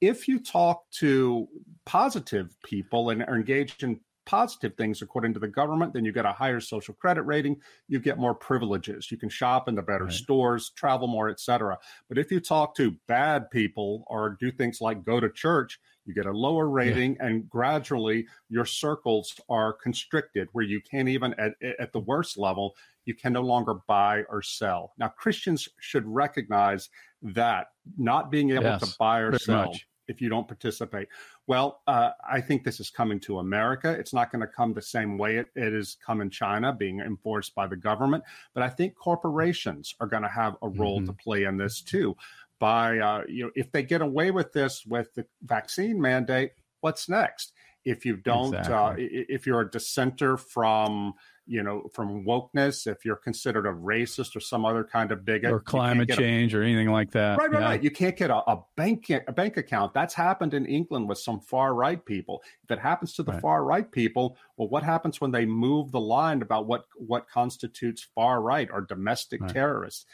if 0.00 0.28
you 0.28 0.38
talk 0.38 0.88
to 0.90 1.48
positive 1.84 2.54
people 2.62 3.10
and 3.10 3.22
are 3.22 3.36
engaged 3.36 3.82
in 3.82 4.00
positive 4.26 4.74
things 4.76 5.00
according 5.00 5.32
to 5.34 5.40
the 5.40 5.48
government, 5.48 5.94
then 5.94 6.04
you 6.04 6.12
get 6.12 6.26
a 6.26 6.32
higher 6.32 6.60
social 6.60 6.94
credit 6.94 7.22
rating, 7.22 7.56
you 7.88 7.98
get 8.00 8.18
more 8.18 8.34
privileges. 8.34 9.10
You 9.10 9.16
can 9.16 9.28
shop 9.28 9.68
in 9.68 9.74
the 9.74 9.82
better 9.82 10.04
right. 10.04 10.12
stores, 10.12 10.70
travel 10.76 11.08
more, 11.08 11.30
etc. 11.30 11.78
But 12.08 12.18
if 12.18 12.30
you 12.30 12.40
talk 12.40 12.74
to 12.76 12.96
bad 13.08 13.50
people 13.50 14.04
or 14.08 14.36
do 14.38 14.50
things 14.50 14.80
like 14.80 15.04
go 15.04 15.20
to 15.20 15.30
church, 15.30 15.78
you 16.06 16.14
get 16.14 16.26
a 16.26 16.32
lower 16.32 16.68
rating 16.68 17.16
yeah. 17.16 17.26
and 17.26 17.48
gradually 17.48 18.26
your 18.48 18.64
circles 18.64 19.34
are 19.48 19.72
constricted 19.72 20.48
where 20.52 20.64
you 20.64 20.80
can't 20.80 21.08
even 21.08 21.34
at, 21.34 21.52
at 21.78 21.92
the 21.92 22.00
worst 22.00 22.38
level 22.38 22.74
you 23.04 23.14
can 23.14 23.32
no 23.32 23.42
longer 23.42 23.74
buy 23.86 24.22
or 24.30 24.40
sell 24.40 24.92
now 24.98 25.08
christians 25.08 25.68
should 25.80 26.06
recognize 26.06 26.88
that 27.22 27.68
not 27.98 28.30
being 28.30 28.50
able 28.50 28.64
yes, 28.64 28.80
to 28.80 28.96
buy 28.98 29.18
or 29.18 29.36
sell 29.38 29.66
much 29.66 29.86
if 30.08 30.20
you 30.20 30.28
don't 30.28 30.46
participate. 30.46 31.08
Well, 31.46 31.82
uh, 31.86 32.10
I 32.28 32.40
think 32.40 32.64
this 32.64 32.80
is 32.80 32.90
coming 32.90 33.20
to 33.20 33.38
America. 33.38 33.90
It's 33.90 34.14
not 34.14 34.30
going 34.30 34.40
to 34.40 34.46
come 34.46 34.72
the 34.72 34.82
same 34.82 35.18
way 35.18 35.36
it, 35.36 35.48
it 35.54 35.72
has 35.72 35.96
come 36.04 36.20
in 36.20 36.30
China, 36.30 36.72
being 36.72 37.00
enforced 37.00 37.54
by 37.54 37.66
the 37.66 37.76
government. 37.76 38.24
But 38.54 38.62
I 38.62 38.68
think 38.68 38.94
corporations 38.94 39.94
are 40.00 40.06
going 40.06 40.22
to 40.22 40.28
have 40.28 40.56
a 40.62 40.68
role 40.68 40.98
mm-hmm. 40.98 41.06
to 41.06 41.12
play 41.12 41.44
in 41.44 41.56
this 41.56 41.80
too. 41.80 42.16
By 42.58 42.98
uh, 42.98 43.22
you 43.28 43.44
know, 43.44 43.50
if 43.54 43.70
they 43.70 43.82
get 43.82 44.00
away 44.00 44.30
with 44.30 44.52
this 44.52 44.86
with 44.86 45.12
the 45.14 45.26
vaccine 45.42 46.00
mandate, 46.00 46.52
what's 46.80 47.08
next? 47.08 47.52
If 47.84 48.04
you 48.06 48.16
don't, 48.16 48.54
uh, 48.54 48.58
exactly. 48.58 49.04
uh, 49.04 49.24
if 49.28 49.46
you're 49.46 49.60
a 49.60 49.70
dissenter 49.70 50.36
from 50.36 51.14
you 51.46 51.62
know, 51.62 51.88
from 51.92 52.24
wokeness, 52.24 52.86
if 52.86 53.04
you're 53.04 53.16
considered 53.16 53.66
a 53.66 53.72
racist 53.72 54.34
or 54.34 54.40
some 54.40 54.64
other 54.64 54.82
kind 54.82 55.12
of 55.12 55.24
bigot, 55.24 55.52
or 55.52 55.60
climate 55.60 56.10
change 56.10 56.54
a, 56.54 56.58
or 56.58 56.62
anything 56.62 56.90
like 56.90 57.12
that. 57.12 57.38
Right, 57.38 57.50
right, 57.50 57.60
yeah. 57.60 57.68
right. 57.68 57.82
You 57.82 57.90
can't 57.90 58.16
get 58.16 58.30
a, 58.30 58.38
a, 58.50 58.64
bank 58.76 59.10
a 59.10 59.32
bank 59.32 59.56
account. 59.56 59.94
That's 59.94 60.14
happened 60.14 60.54
in 60.54 60.66
England 60.66 61.08
with 61.08 61.18
some 61.18 61.40
far 61.40 61.74
right 61.74 62.04
people. 62.04 62.42
If 62.64 62.70
it 62.72 62.80
happens 62.80 63.14
to 63.14 63.22
the 63.22 63.32
right. 63.32 63.40
far 63.40 63.64
right 63.64 63.90
people, 63.90 64.36
well, 64.56 64.68
what 64.68 64.82
happens 64.82 65.20
when 65.20 65.30
they 65.30 65.46
move 65.46 65.92
the 65.92 66.00
line 66.00 66.42
about 66.42 66.66
what 66.66 66.86
what 66.96 67.28
constitutes 67.28 68.06
far 68.14 68.40
right 68.40 68.68
or 68.70 68.80
domestic 68.80 69.40
right. 69.40 69.52
terrorists? 69.52 70.06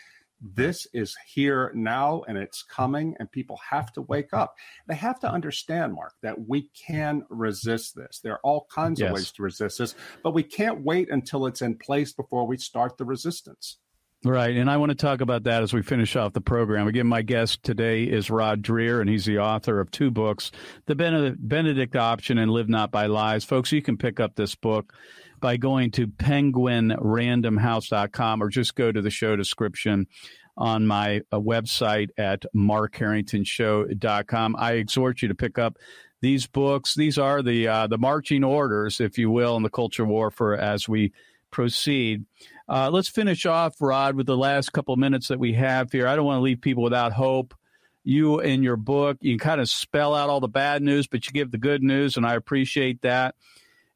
This 0.43 0.89
is 0.93 1.17
here 1.25 1.71
now 1.73 2.23
and 2.27 2.37
it's 2.37 2.65
coming, 2.65 3.15
and 3.21 3.31
people 3.31 3.61
have 3.71 3.93
to 3.93 4.03
wake 4.03 4.33
up. 4.33 4.57
They 4.89 4.97
have 4.97 5.21
to 5.21 5.31
understand, 5.31 5.95
Mark, 5.95 6.15
that 6.23 6.49
we 6.49 6.69
can 6.87 7.25
resist 7.31 7.95
this. 7.95 8.19
There 8.23 8.33
are 8.33 8.41
all 8.43 8.67
kinds 8.75 8.99
yes. 8.99 9.09
of 9.09 9.15
ways 9.15 9.31
to 9.33 9.43
resist 9.45 9.79
this, 9.79 9.95
but 10.25 10.35
we 10.35 10.43
can't 10.43 10.85
wait 10.85 11.11
until 11.11 11.47
it's 11.47 11.63
in 11.63 11.77
place 11.77 12.13
before 12.13 12.47
we 12.47 12.57
start 12.57 12.99
the 12.99 13.05
resistance. 13.05 13.79
Right. 14.25 14.57
And 14.57 14.71
I 14.71 14.77
want 14.77 14.91
to 14.91 14.95
talk 14.95 15.21
about 15.21 15.43
that 15.45 15.63
as 15.65 15.73
we 15.73 15.83
finish 15.83 16.15
off 16.15 16.33
the 16.33 16.41
program. 16.41 16.87
Again, 16.87 17.09
my 17.09 17.23
guest 17.23 17.65
today 17.65 18.05
is 18.05 18.31
Rod 18.31 18.63
Dreher, 18.63 19.01
and 19.01 19.11
he's 19.11 19.25
the 19.25 19.41
author 19.41 19.81
of 19.81 19.91
two 19.91 20.13
books 20.13 20.53
The 20.87 20.95
Benedict 20.95 21.97
Option 21.97 22.39
and 22.39 22.53
Live 22.53 22.69
Not 22.69 22.93
by 22.93 23.07
Lies. 23.07 23.45
Folks, 23.45 23.73
you 23.73 23.83
can 23.83 23.97
pick 23.97 24.21
up 24.21 24.37
this 24.37 24.55
book 24.55 24.93
by 25.41 25.57
going 25.57 25.91
to 25.91 26.07
penguinrandomhouse.com 26.07 28.43
or 28.43 28.49
just 28.49 28.77
go 28.77 28.93
to 28.93 29.03
the 29.03 29.11
show 29.11 29.35
description 29.35 30.07
on 30.57 30.87
my 30.87 31.23
uh, 31.33 31.41
website 31.41 32.11
at 32.17 32.45
markharringtonshow.com. 32.55 34.55
I 34.57 34.75
exhort 34.75 35.23
you 35.23 35.29
to 35.29 35.35
pick 35.35 35.59
up 35.59 35.79
these 36.21 36.47
books. 36.47 36.95
These 36.95 37.19
are 37.19 37.43
the 37.43 37.67
uh, 37.67 37.89
the 37.89 37.99
marching 37.99 38.45
orders, 38.45 39.01
if 39.01 39.19
you 39.19 39.33
will, 39.33 39.57
in 39.57 39.65
the 39.65 39.71
culture 39.71 40.05
war 40.05 40.31
for 40.31 40.57
as 40.57 40.89
we 40.89 41.13
proceed. 41.51 42.25
Uh, 42.69 42.91
let's 42.91 43.09
finish 43.09 43.47
off, 43.47 43.81
Rod, 43.81 44.15
with 44.15 44.27
the 44.27 44.37
last 44.37 44.73
couple 44.73 44.97
minutes 44.97 45.29
that 45.29 45.39
we 45.39 45.53
have 45.55 45.93
here. 45.93 46.07
I 46.07 46.17
don't 46.17 46.25
want 46.25 46.39
to 46.39 46.43
leave 46.43 46.61
people 46.61 46.83
without 46.83 47.13
hope. 47.13 47.55
You, 48.05 48.41
in 48.41 48.63
your 48.63 48.77
book, 48.77 49.19
you 49.21 49.39
kind 49.39 49.61
of 49.61 49.69
spell 49.69 50.15
out 50.15 50.29
all 50.29 50.41
the 50.41 50.49
bad 50.49 50.83
news, 50.83 51.07
but 51.07 51.27
you 51.27 51.33
give 51.33 51.51
the 51.51 51.59
good 51.59 51.83
news, 51.83 52.17
and 52.17 52.27
I 52.27 52.35
appreciate 52.35 53.03
that 53.03 53.35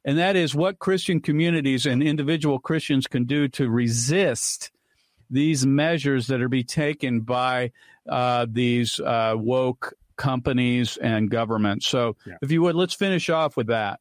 and 0.07 0.17
that 0.19 0.37
is 0.37 0.55
what 0.55 0.79
Christian 0.79 1.19
communities 1.19 1.85
and 1.85 2.01
individual 2.01 2.59
Christians 2.59 3.07
can 3.07 3.25
do 3.25 3.49
to 3.49 3.69
resist 3.69 4.71
these 5.29 5.65
measures 5.65 6.27
that 6.27 6.41
are 6.41 6.47
being 6.47 6.63
taken 6.63 7.19
by 7.19 7.73
uh, 8.07 8.47
these 8.49 9.01
uh, 9.01 9.33
woke 9.35 9.95
companies 10.15 10.95
and 10.95 11.29
governments. 11.29 11.87
So, 11.87 12.15
yeah. 12.25 12.37
if 12.41 12.51
you 12.51 12.61
would, 12.61 12.75
let's 12.75 12.93
finish 12.93 13.29
off 13.29 13.57
with 13.57 13.67
that. 13.67 13.99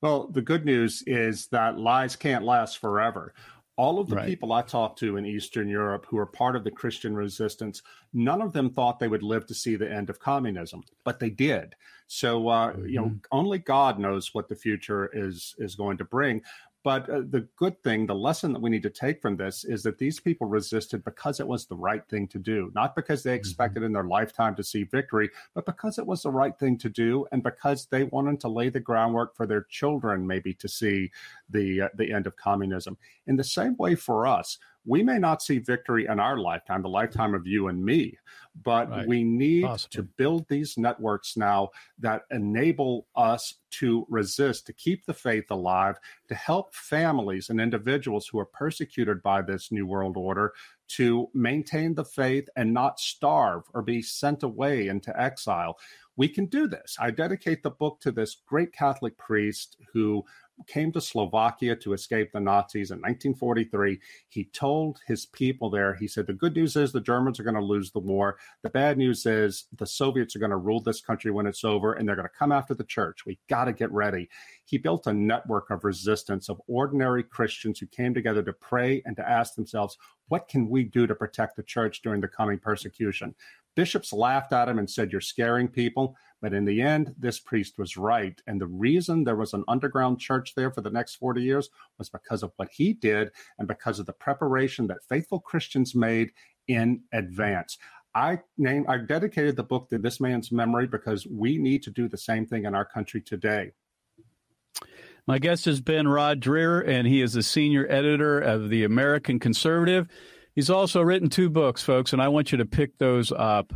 Well, 0.00 0.26
the 0.26 0.42
good 0.42 0.64
news 0.64 1.04
is 1.06 1.46
that 1.46 1.78
lies 1.78 2.16
can't 2.16 2.44
last 2.44 2.78
forever. 2.78 3.32
All 3.76 3.98
of 3.98 4.08
the 4.08 4.16
right. 4.16 4.26
people 4.26 4.52
I 4.52 4.62
talked 4.62 4.98
to 4.98 5.16
in 5.16 5.24
Eastern 5.24 5.68
Europe 5.68 6.06
who 6.08 6.18
are 6.18 6.26
part 6.26 6.56
of 6.56 6.64
the 6.64 6.70
Christian 6.70 7.14
resistance, 7.14 7.82
none 8.12 8.42
of 8.42 8.52
them 8.52 8.68
thought 8.70 8.98
they 8.98 9.08
would 9.08 9.22
live 9.22 9.46
to 9.46 9.54
see 9.54 9.76
the 9.76 9.90
end 9.90 10.10
of 10.10 10.20
communism, 10.20 10.82
but 11.04 11.18
they 11.18 11.30
did. 11.30 11.74
So 12.06 12.48
uh, 12.48 12.72
mm-hmm. 12.72 12.86
you 12.86 12.96
know, 12.96 13.06
mm-hmm. 13.06 13.16
only 13.30 13.58
God 13.58 13.98
knows 13.98 14.34
what 14.34 14.48
the 14.48 14.54
future 14.54 15.10
is 15.14 15.54
is 15.58 15.74
going 15.74 15.96
to 15.98 16.04
bring. 16.04 16.42
But 16.84 17.08
uh, 17.08 17.22
the 17.30 17.46
good 17.56 17.80
thing, 17.82 18.06
the 18.06 18.14
lesson 18.14 18.52
that 18.52 18.60
we 18.62 18.70
need 18.70 18.82
to 18.82 18.90
take 18.90 19.22
from 19.22 19.36
this 19.36 19.64
is 19.64 19.84
that 19.84 19.98
these 19.98 20.18
people 20.18 20.48
resisted 20.48 21.04
because 21.04 21.38
it 21.38 21.46
was 21.46 21.66
the 21.66 21.76
right 21.76 22.02
thing 22.08 22.26
to 22.28 22.38
do, 22.38 22.72
not 22.74 22.96
because 22.96 23.22
they 23.22 23.30
mm-hmm. 23.30 23.36
expected 23.36 23.80
mm-hmm. 23.80 23.86
in 23.86 23.92
their 23.92 24.04
lifetime 24.04 24.56
to 24.56 24.64
see 24.64 24.82
victory, 24.82 25.30
but 25.54 25.64
because 25.64 25.98
it 25.98 26.06
was 26.06 26.22
the 26.22 26.30
right 26.30 26.58
thing 26.58 26.76
to 26.78 26.88
do, 26.88 27.24
and 27.30 27.42
because 27.42 27.86
they 27.86 28.04
wanted 28.04 28.40
to 28.40 28.48
lay 28.48 28.68
the 28.68 28.80
groundwork 28.80 29.36
for 29.36 29.46
their 29.46 29.62
children, 29.62 30.26
maybe 30.26 30.52
to 30.54 30.68
see 30.68 31.10
the 31.50 31.82
uh, 31.82 31.88
the 31.94 32.12
end 32.12 32.26
of 32.26 32.36
communism. 32.36 32.96
In 33.26 33.36
the 33.36 33.44
same 33.44 33.76
way, 33.76 33.94
for 33.94 34.26
us, 34.26 34.58
we 34.84 35.02
may 35.02 35.18
not 35.18 35.42
see 35.42 35.58
victory 35.58 36.06
in 36.06 36.18
our 36.18 36.38
lifetime, 36.38 36.82
the 36.82 36.88
lifetime 36.88 37.34
of 37.34 37.46
you 37.46 37.68
and 37.68 37.84
me, 37.84 38.18
but 38.64 38.90
right. 38.90 39.06
we 39.06 39.22
need 39.22 39.64
Possibly. 39.64 39.96
to 39.96 40.02
build 40.16 40.48
these 40.48 40.76
networks 40.76 41.36
now 41.36 41.70
that 41.98 42.22
enable 42.30 43.06
us 43.14 43.54
to 43.70 44.06
resist, 44.10 44.66
to 44.66 44.72
keep 44.72 45.06
the 45.06 45.14
faith 45.14 45.50
alive, 45.50 45.96
to 46.28 46.34
help 46.34 46.74
families 46.74 47.48
and 47.48 47.60
individuals 47.60 48.26
who 48.26 48.38
are 48.38 48.46
persecuted 48.46 49.22
by 49.22 49.40
this 49.40 49.70
New 49.70 49.86
World 49.86 50.16
Order 50.16 50.52
to 50.88 51.30
maintain 51.32 51.94
the 51.94 52.04
faith 52.04 52.48
and 52.56 52.74
not 52.74 53.00
starve 53.00 53.62
or 53.72 53.82
be 53.82 54.02
sent 54.02 54.42
away 54.42 54.88
into 54.88 55.18
exile. 55.18 55.78
We 56.16 56.28
can 56.28 56.46
do 56.46 56.66
this. 56.66 56.96
I 57.00 57.10
dedicate 57.10 57.62
the 57.62 57.70
book 57.70 58.00
to 58.00 58.12
this 58.12 58.36
great 58.46 58.72
Catholic 58.72 59.16
priest 59.16 59.78
who 59.94 60.24
came 60.66 60.92
to 60.92 61.00
Slovakia 61.00 61.74
to 61.76 61.92
escape 61.92 62.32
the 62.32 62.40
Nazis 62.40 62.90
in 62.90 62.98
1943. 62.98 63.98
He 64.28 64.44
told 64.44 65.00
his 65.06 65.26
people 65.26 65.70
there, 65.70 65.94
he 65.94 66.06
said, 66.06 66.26
The 66.26 66.32
good 66.32 66.54
news 66.54 66.76
is 66.76 66.92
the 66.92 67.00
Germans 67.00 67.40
are 67.40 67.44
going 67.44 67.56
to 67.56 67.62
lose 67.62 67.90
the 67.90 67.98
war. 67.98 68.38
The 68.62 68.70
bad 68.70 68.98
news 68.98 69.26
is 69.26 69.66
the 69.76 69.86
Soviets 69.86 70.36
are 70.36 70.38
going 70.38 70.50
to 70.50 70.56
rule 70.56 70.80
this 70.80 71.00
country 71.00 71.30
when 71.30 71.46
it's 71.46 71.64
over 71.64 71.94
and 71.94 72.06
they're 72.06 72.16
going 72.16 72.28
to 72.28 72.38
come 72.38 72.52
after 72.52 72.74
the 72.74 72.84
church. 72.84 73.24
We 73.26 73.38
got 73.48 73.64
to 73.64 73.72
get 73.72 73.90
ready. 73.92 74.28
He 74.64 74.78
built 74.78 75.06
a 75.06 75.12
network 75.12 75.70
of 75.70 75.84
resistance 75.84 76.48
of 76.48 76.60
ordinary 76.66 77.22
Christians 77.22 77.78
who 77.78 77.86
came 77.86 78.14
together 78.14 78.42
to 78.42 78.52
pray 78.52 79.02
and 79.04 79.16
to 79.16 79.28
ask 79.28 79.54
themselves, 79.54 79.98
What 80.28 80.48
can 80.48 80.68
we 80.68 80.84
do 80.84 81.06
to 81.06 81.14
protect 81.14 81.56
the 81.56 81.62
church 81.62 82.02
during 82.02 82.20
the 82.20 82.28
coming 82.28 82.58
persecution? 82.58 83.34
Bishops 83.74 84.12
laughed 84.12 84.52
at 84.52 84.68
him 84.68 84.78
and 84.78 84.88
said, 84.88 85.12
You're 85.12 85.20
scaring 85.20 85.68
people. 85.68 86.16
But 86.42 86.52
in 86.52 86.64
the 86.64 86.82
end, 86.82 87.14
this 87.16 87.38
priest 87.38 87.78
was 87.78 87.96
right. 87.96 88.38
And 88.48 88.60
the 88.60 88.66
reason 88.66 89.22
there 89.22 89.36
was 89.36 89.54
an 89.54 89.64
underground 89.68 90.18
church 90.18 90.54
there 90.56 90.72
for 90.72 90.80
the 90.80 90.90
next 90.90 91.14
40 91.14 91.40
years 91.40 91.70
was 91.98 92.10
because 92.10 92.42
of 92.42 92.52
what 92.56 92.68
he 92.72 92.92
did 92.92 93.30
and 93.58 93.68
because 93.68 94.00
of 94.00 94.06
the 94.06 94.12
preparation 94.12 94.88
that 94.88 95.04
faithful 95.08 95.38
Christians 95.38 95.94
made 95.94 96.32
in 96.66 97.02
advance. 97.12 97.78
I 98.14 98.40
name 98.58 98.84
I 98.88 98.98
dedicated 98.98 99.56
the 99.56 99.62
book 99.62 99.88
to 99.88 99.98
this 99.98 100.20
man's 100.20 100.52
memory 100.52 100.86
because 100.86 101.26
we 101.26 101.56
need 101.56 101.82
to 101.84 101.90
do 101.90 102.08
the 102.08 102.18
same 102.18 102.44
thing 102.44 102.64
in 102.66 102.74
our 102.74 102.84
country 102.84 103.22
today. 103.22 103.72
My 105.26 105.38
guest 105.38 105.64
has 105.66 105.80
been 105.80 106.08
Rod 106.08 106.40
Dreher, 106.40 106.86
and 106.86 107.06
he 107.06 107.22
is 107.22 107.34
the 107.34 107.44
senior 107.44 107.86
editor 107.88 108.40
of 108.40 108.68
the 108.68 108.82
American 108.82 109.38
Conservative. 109.38 110.08
He's 110.54 110.68
also 110.68 111.00
written 111.00 111.30
two 111.30 111.48
books, 111.48 111.82
folks, 111.82 112.12
and 112.12 112.20
I 112.20 112.28
want 112.28 112.50
you 112.50 112.58
to 112.58 112.66
pick 112.66 112.98
those 112.98 113.30
up. 113.30 113.72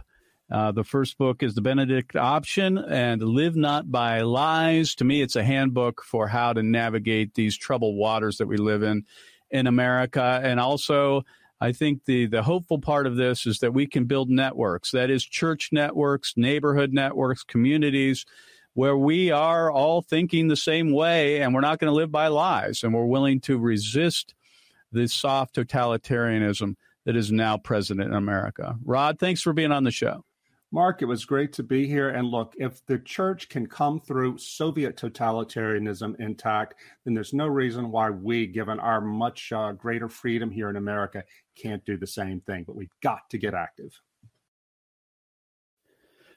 Uh, 0.51 0.71
the 0.71 0.85
first 0.85 1.19
book 1.19 1.43
is 1.43 1.55
The 1.55 1.61
Benedict 1.61 2.15
Option 2.15 2.79
and 2.79 3.21
Live 3.21 3.57
Not 3.57 3.91
by 3.91 4.21
Lies. 4.21 4.95
To 4.97 5.05
me, 5.05 5.21
it's 5.21 5.37
a 5.37 5.43
handbook 5.43 6.03
for 6.03 6.29
how 6.29 6.53
to 6.53 6.63
navigate 6.63 7.35
these 7.35 7.57
troubled 7.57 7.97
waters 7.97 8.39
that 8.39 8.47
we 8.47 8.57
live 8.57 8.83
in 8.83 9.05
in 9.51 9.67
America. 9.67 10.41
And 10.43 10.61
also, 10.61 11.23
I 11.61 11.73
think 11.73 12.05
the, 12.05 12.27
the 12.27 12.43
hopeful 12.43 12.79
part 12.79 13.07
of 13.07 13.17
this 13.17 13.47
is 13.47 13.59
that 13.61 13.75
we 13.75 13.87
can 13.87 14.05
build 14.05 14.29
networks 14.31 14.91
that 14.91 15.11
is, 15.11 15.25
church 15.25 15.71
networks, 15.73 16.35
neighborhood 16.37 16.93
networks, 16.93 17.43
communities 17.43 18.25
where 18.75 18.97
we 18.97 19.31
are 19.31 19.71
all 19.71 20.03
thinking 20.03 20.49
the 20.49 20.57
same 20.57 20.93
way 20.93 21.41
and 21.41 21.55
we're 21.55 21.63
not 21.63 21.79
going 21.79 21.91
to 21.91 21.97
live 21.97 22.13
by 22.13 22.29
lies 22.29 22.83
and 22.83 22.93
we're 22.93 23.07
willing 23.07 23.41
to 23.41 23.59
resist 23.59 24.35
this 24.93 25.15
soft 25.15 25.57
totalitarianism 25.57 26.75
that 27.07 27.17
is 27.17 27.33
now 27.33 27.57
present 27.57 28.01
in 28.01 28.13
America. 28.13 28.77
Rod, 28.85 29.19
thanks 29.19 29.41
for 29.41 29.55
being 29.55 29.73
on 29.73 29.85
the 29.85 29.91
show. 29.91 30.25
Mark, 30.73 31.01
it 31.01 31.07
was 31.07 31.25
great 31.25 31.53
to 31.55 31.63
be 31.63 31.87
here. 31.87 32.09
And 32.09 32.29
look, 32.29 32.55
if 32.57 32.85
the 32.87 32.99
church 32.99 33.49
can 33.49 33.67
come 33.67 34.01
through 34.01 34.39
Soviet 34.39 34.97
totalitarianism 34.97 36.19
intact, 36.19 36.75
then 37.05 37.15
there's 37.15 37.33
no 37.33 37.47
reason 37.47 37.93
why 37.93 38.11
we, 38.11 38.47
given 38.47 38.81
our 38.81 39.01
much 39.01 39.53
uh, 39.53 39.73
greater 39.73 40.09
freedom 40.09 40.51
here 40.51 40.69
in 40.69 40.77
America, 40.77 41.23
can't 41.57 41.85
do 41.85 41.97
the 41.97 42.07
same 42.07 42.41
thing. 42.41 42.65
But 42.67 42.77
we've 42.77 42.89
got 43.01 43.31
to 43.31 43.39
get 43.39 43.55
active. 43.55 44.01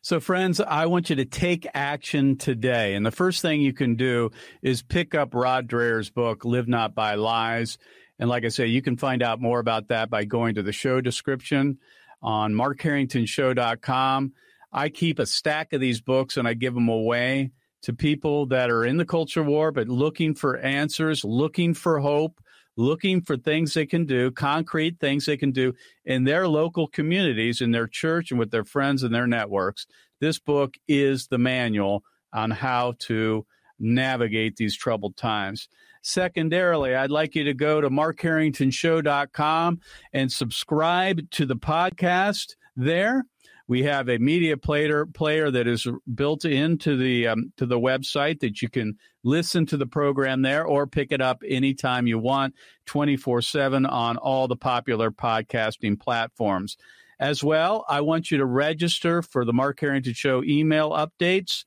So, 0.02 0.20
friends, 0.20 0.62
I 0.62 0.86
want 0.86 1.10
you 1.10 1.18
to 1.18 1.26
take 1.26 1.68
action 1.74 2.38
today. 2.38 2.94
And 2.94 3.06
the 3.06 3.12
first 3.12 3.42
thing 3.42 3.62
you 3.62 3.74
can 3.74 3.96
do 3.96 4.30
is 4.62 4.82
pick 4.82 5.14
up 5.14 5.34
Rod 5.34 5.68
Dreher's 5.68 6.10
book, 6.10 6.46
Live 6.46 6.68
Not 6.70 6.96
by 6.96 7.16
Lies. 7.16 7.78
And 8.18 8.30
like 8.30 8.46
I 8.46 8.50
say, 8.50 8.68
you 8.68 8.82
can 8.82 8.96
find 8.96 9.22
out 9.22 9.42
more 9.42 9.60
about 9.60 9.90
that 9.90 10.10
by 10.10 10.24
going 10.24 10.56
to 10.56 10.64
the 10.64 10.72
show 10.72 11.02
description 11.02 11.80
on 12.22 12.54
markharringtonshow.com. 12.54 14.34
I 14.72 14.90
keep 14.90 15.20
a 15.20 15.26
stack 15.26 15.74
of 15.74 15.82
these 15.82 16.02
books 16.02 16.38
and 16.38 16.48
I 16.48 16.54
give 16.54 16.74
them 16.74 16.90
away 16.90 17.52
to 17.84 17.94
people 17.94 18.46
that 18.48 18.70
are 18.70 18.86
in 18.86 18.98
the 18.98 19.06
culture 19.06 19.44
war, 19.44 19.72
but 19.72 19.88
looking 19.88 20.36
for 20.36 20.58
answers, 20.58 21.24
looking 21.24 21.74
for 21.74 22.00
hope, 22.00 22.42
looking 22.76 23.22
for 23.22 23.38
things 23.38 23.74
they 23.74 23.86
can 23.86 24.06
do, 24.06 24.32
concrete 24.32 25.00
things 25.00 25.26
they 25.26 25.38
can 25.38 25.52
do 25.52 25.74
in 26.06 26.24
their 26.24 26.48
local 26.48 26.88
communities, 26.88 27.62
in 27.62 27.72
their 27.72 27.88
church, 27.88 28.32
and 28.32 28.40
with 28.40 28.52
their 28.52 28.66
friends 28.66 29.04
and 29.04 29.14
their 29.14 29.28
networks. 29.28 29.88
This 30.20 30.40
book 30.40 30.76
is 30.88 31.28
the 31.28 31.38
manual 31.38 32.04
on 32.34 32.52
how 32.52 32.94
to 33.00 33.46
navigate 33.80 34.58
these 34.58 34.76
troubled 34.76 35.16
times. 35.16 35.70
Secondarily, 36.10 36.96
I'd 36.96 37.12
like 37.12 37.36
you 37.36 37.44
to 37.44 37.54
go 37.54 37.82
to 37.82 37.90
markharringtonshow.com 37.90 39.80
and 40.12 40.32
subscribe 40.32 41.30
to 41.30 41.46
the 41.46 41.56
podcast 41.56 42.56
there. 42.76 43.26
We 43.68 43.84
have 43.84 44.10
a 44.10 44.18
media 44.18 44.58
player 44.58 45.06
player 45.06 45.52
that 45.52 45.68
is 45.68 45.86
built 46.16 46.46
into 46.46 46.98
the 46.98 47.28
um, 47.28 47.54
to 47.58 47.68
the 47.68 47.80
website 47.80 48.40
that 48.40 48.60
you 48.60 48.70
can 48.70 48.98
listen 49.22 49.68
to 49.68 49.78
the 49.78 49.86
program 49.86 50.42
there 50.42 50.66
or 50.66 50.88
pick 50.88 51.12
it 51.12 51.22
up 51.22 51.44
anytime 51.48 52.08
you 52.08 52.18
want, 52.18 52.56
twenty 52.88 53.16
four 53.16 53.44
seven 53.44 53.86
on 53.86 54.18
all 54.18 54.48
the 54.48 54.56
popular 54.56 55.12
podcasting 55.12 56.00
platforms. 56.00 56.76
As 57.20 57.44
well, 57.44 57.86
I 57.88 58.02
want 58.02 58.32
you 58.32 58.40
to 58.40 58.46
register 58.48 59.22
for 59.22 59.46
the 59.46 59.54
Mark 59.54 59.80
Harrington 59.80 60.14
Show 60.14 60.44
email 60.44 60.90
updates. 60.90 61.66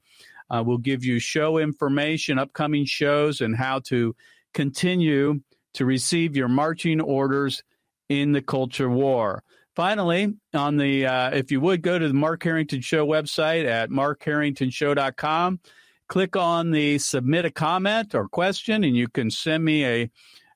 Uh, 0.52 0.62
we'll 0.64 0.78
give 0.78 1.02
you 1.02 1.18
show 1.18 1.56
information, 1.56 2.38
upcoming 2.38 2.84
shows, 2.84 3.40
and 3.40 3.56
how 3.56 3.78
to 3.80 4.14
continue 4.52 5.40
to 5.72 5.86
receive 5.86 6.36
your 6.36 6.48
marching 6.48 7.00
orders 7.00 7.62
in 8.10 8.32
the 8.32 8.42
culture 8.42 8.90
war. 8.90 9.42
Finally, 9.74 10.34
on 10.52 10.76
the 10.76 11.06
uh, 11.06 11.30
if 11.30 11.50
you 11.50 11.58
would 11.58 11.80
go 11.80 11.98
to 11.98 12.06
the 12.06 12.14
Mark 12.14 12.42
Harrington 12.42 12.82
Show 12.82 13.06
website 13.06 13.64
at 13.64 13.88
markharringtonshow.com, 13.88 15.60
click 16.08 16.36
on 16.36 16.70
the 16.70 16.98
submit 16.98 17.46
a 17.46 17.50
comment 17.50 18.14
or 18.14 18.28
question, 18.28 18.84
and 18.84 18.94
you 18.94 19.08
can 19.08 19.30
send 19.30 19.64
me 19.64 19.86
a 19.86 20.10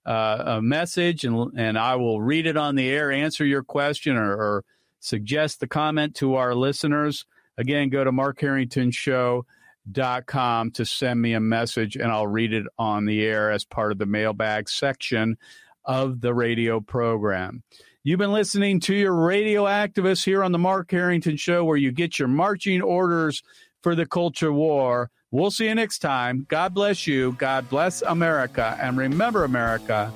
uh, 0.05 0.57
a 0.59 0.63
message, 0.63 1.25
and 1.25 1.51
and 1.57 1.79
I 1.79 1.97
will 1.97 2.21
read 2.21 2.47
it 2.47 2.59
on 2.59 2.75
the 2.75 2.91
air, 2.91 3.11
answer 3.11 3.47
your 3.47 3.63
question, 3.63 4.19
or, 4.19 4.35
or 4.35 4.65
suggest 5.01 5.61
the 5.61 5.67
comment 5.67 6.15
to 6.17 6.35
our 6.35 6.55
listeners. 6.55 7.25
Again, 7.57 7.89
go 7.89 8.05
to 8.05 8.13
markharringtonshow.com 8.13 9.47
to 9.93 10.85
send 10.85 11.21
me 11.21 11.35
a 11.35 11.41
message, 11.41 11.97
and 11.97 12.11
I'll 12.11 12.27
read 12.27 12.53
it 12.53 12.67
on 12.79 13.05
the 13.07 13.25
air 13.25 13.51
as 13.51 13.65
part 13.65 13.93
of 13.93 13.99
the 13.99 14.07
mailbag 14.07 14.69
section 14.69 15.37
of 15.85 16.21
the 16.21 16.35
radio 16.35 16.81
program. 16.81 17.63
You've 18.03 18.19
been 18.19 18.33
listening 18.33 18.81
to 18.81 18.95
your 18.95 19.15
radio 19.15 19.65
activists 19.65 20.25
here 20.25 20.45
on 20.45 20.53
the 20.53 20.59
Mark 20.59 20.91
Harrington 20.91 21.37
Show, 21.37 21.65
where 21.65 21.77
you 21.77 21.91
get 21.91 22.19
your 22.19 22.29
marching 22.29 22.81
orders 22.81 23.43
for 23.83 23.95
the 23.95 24.07
culture 24.07 24.53
war. 24.53 25.11
We'll 25.33 25.51
see 25.51 25.67
you 25.67 25.75
next 25.75 25.99
time. 25.99 26.47
God 26.49 26.73
bless 26.73 27.07
you. 27.07 27.33
God 27.33 27.69
bless 27.69 28.03
America. 28.03 28.79
And 28.81 28.97
remember, 28.97 29.45
America, 29.45 30.13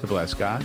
to 0.00 0.06
bless 0.06 0.32
God. 0.32 0.64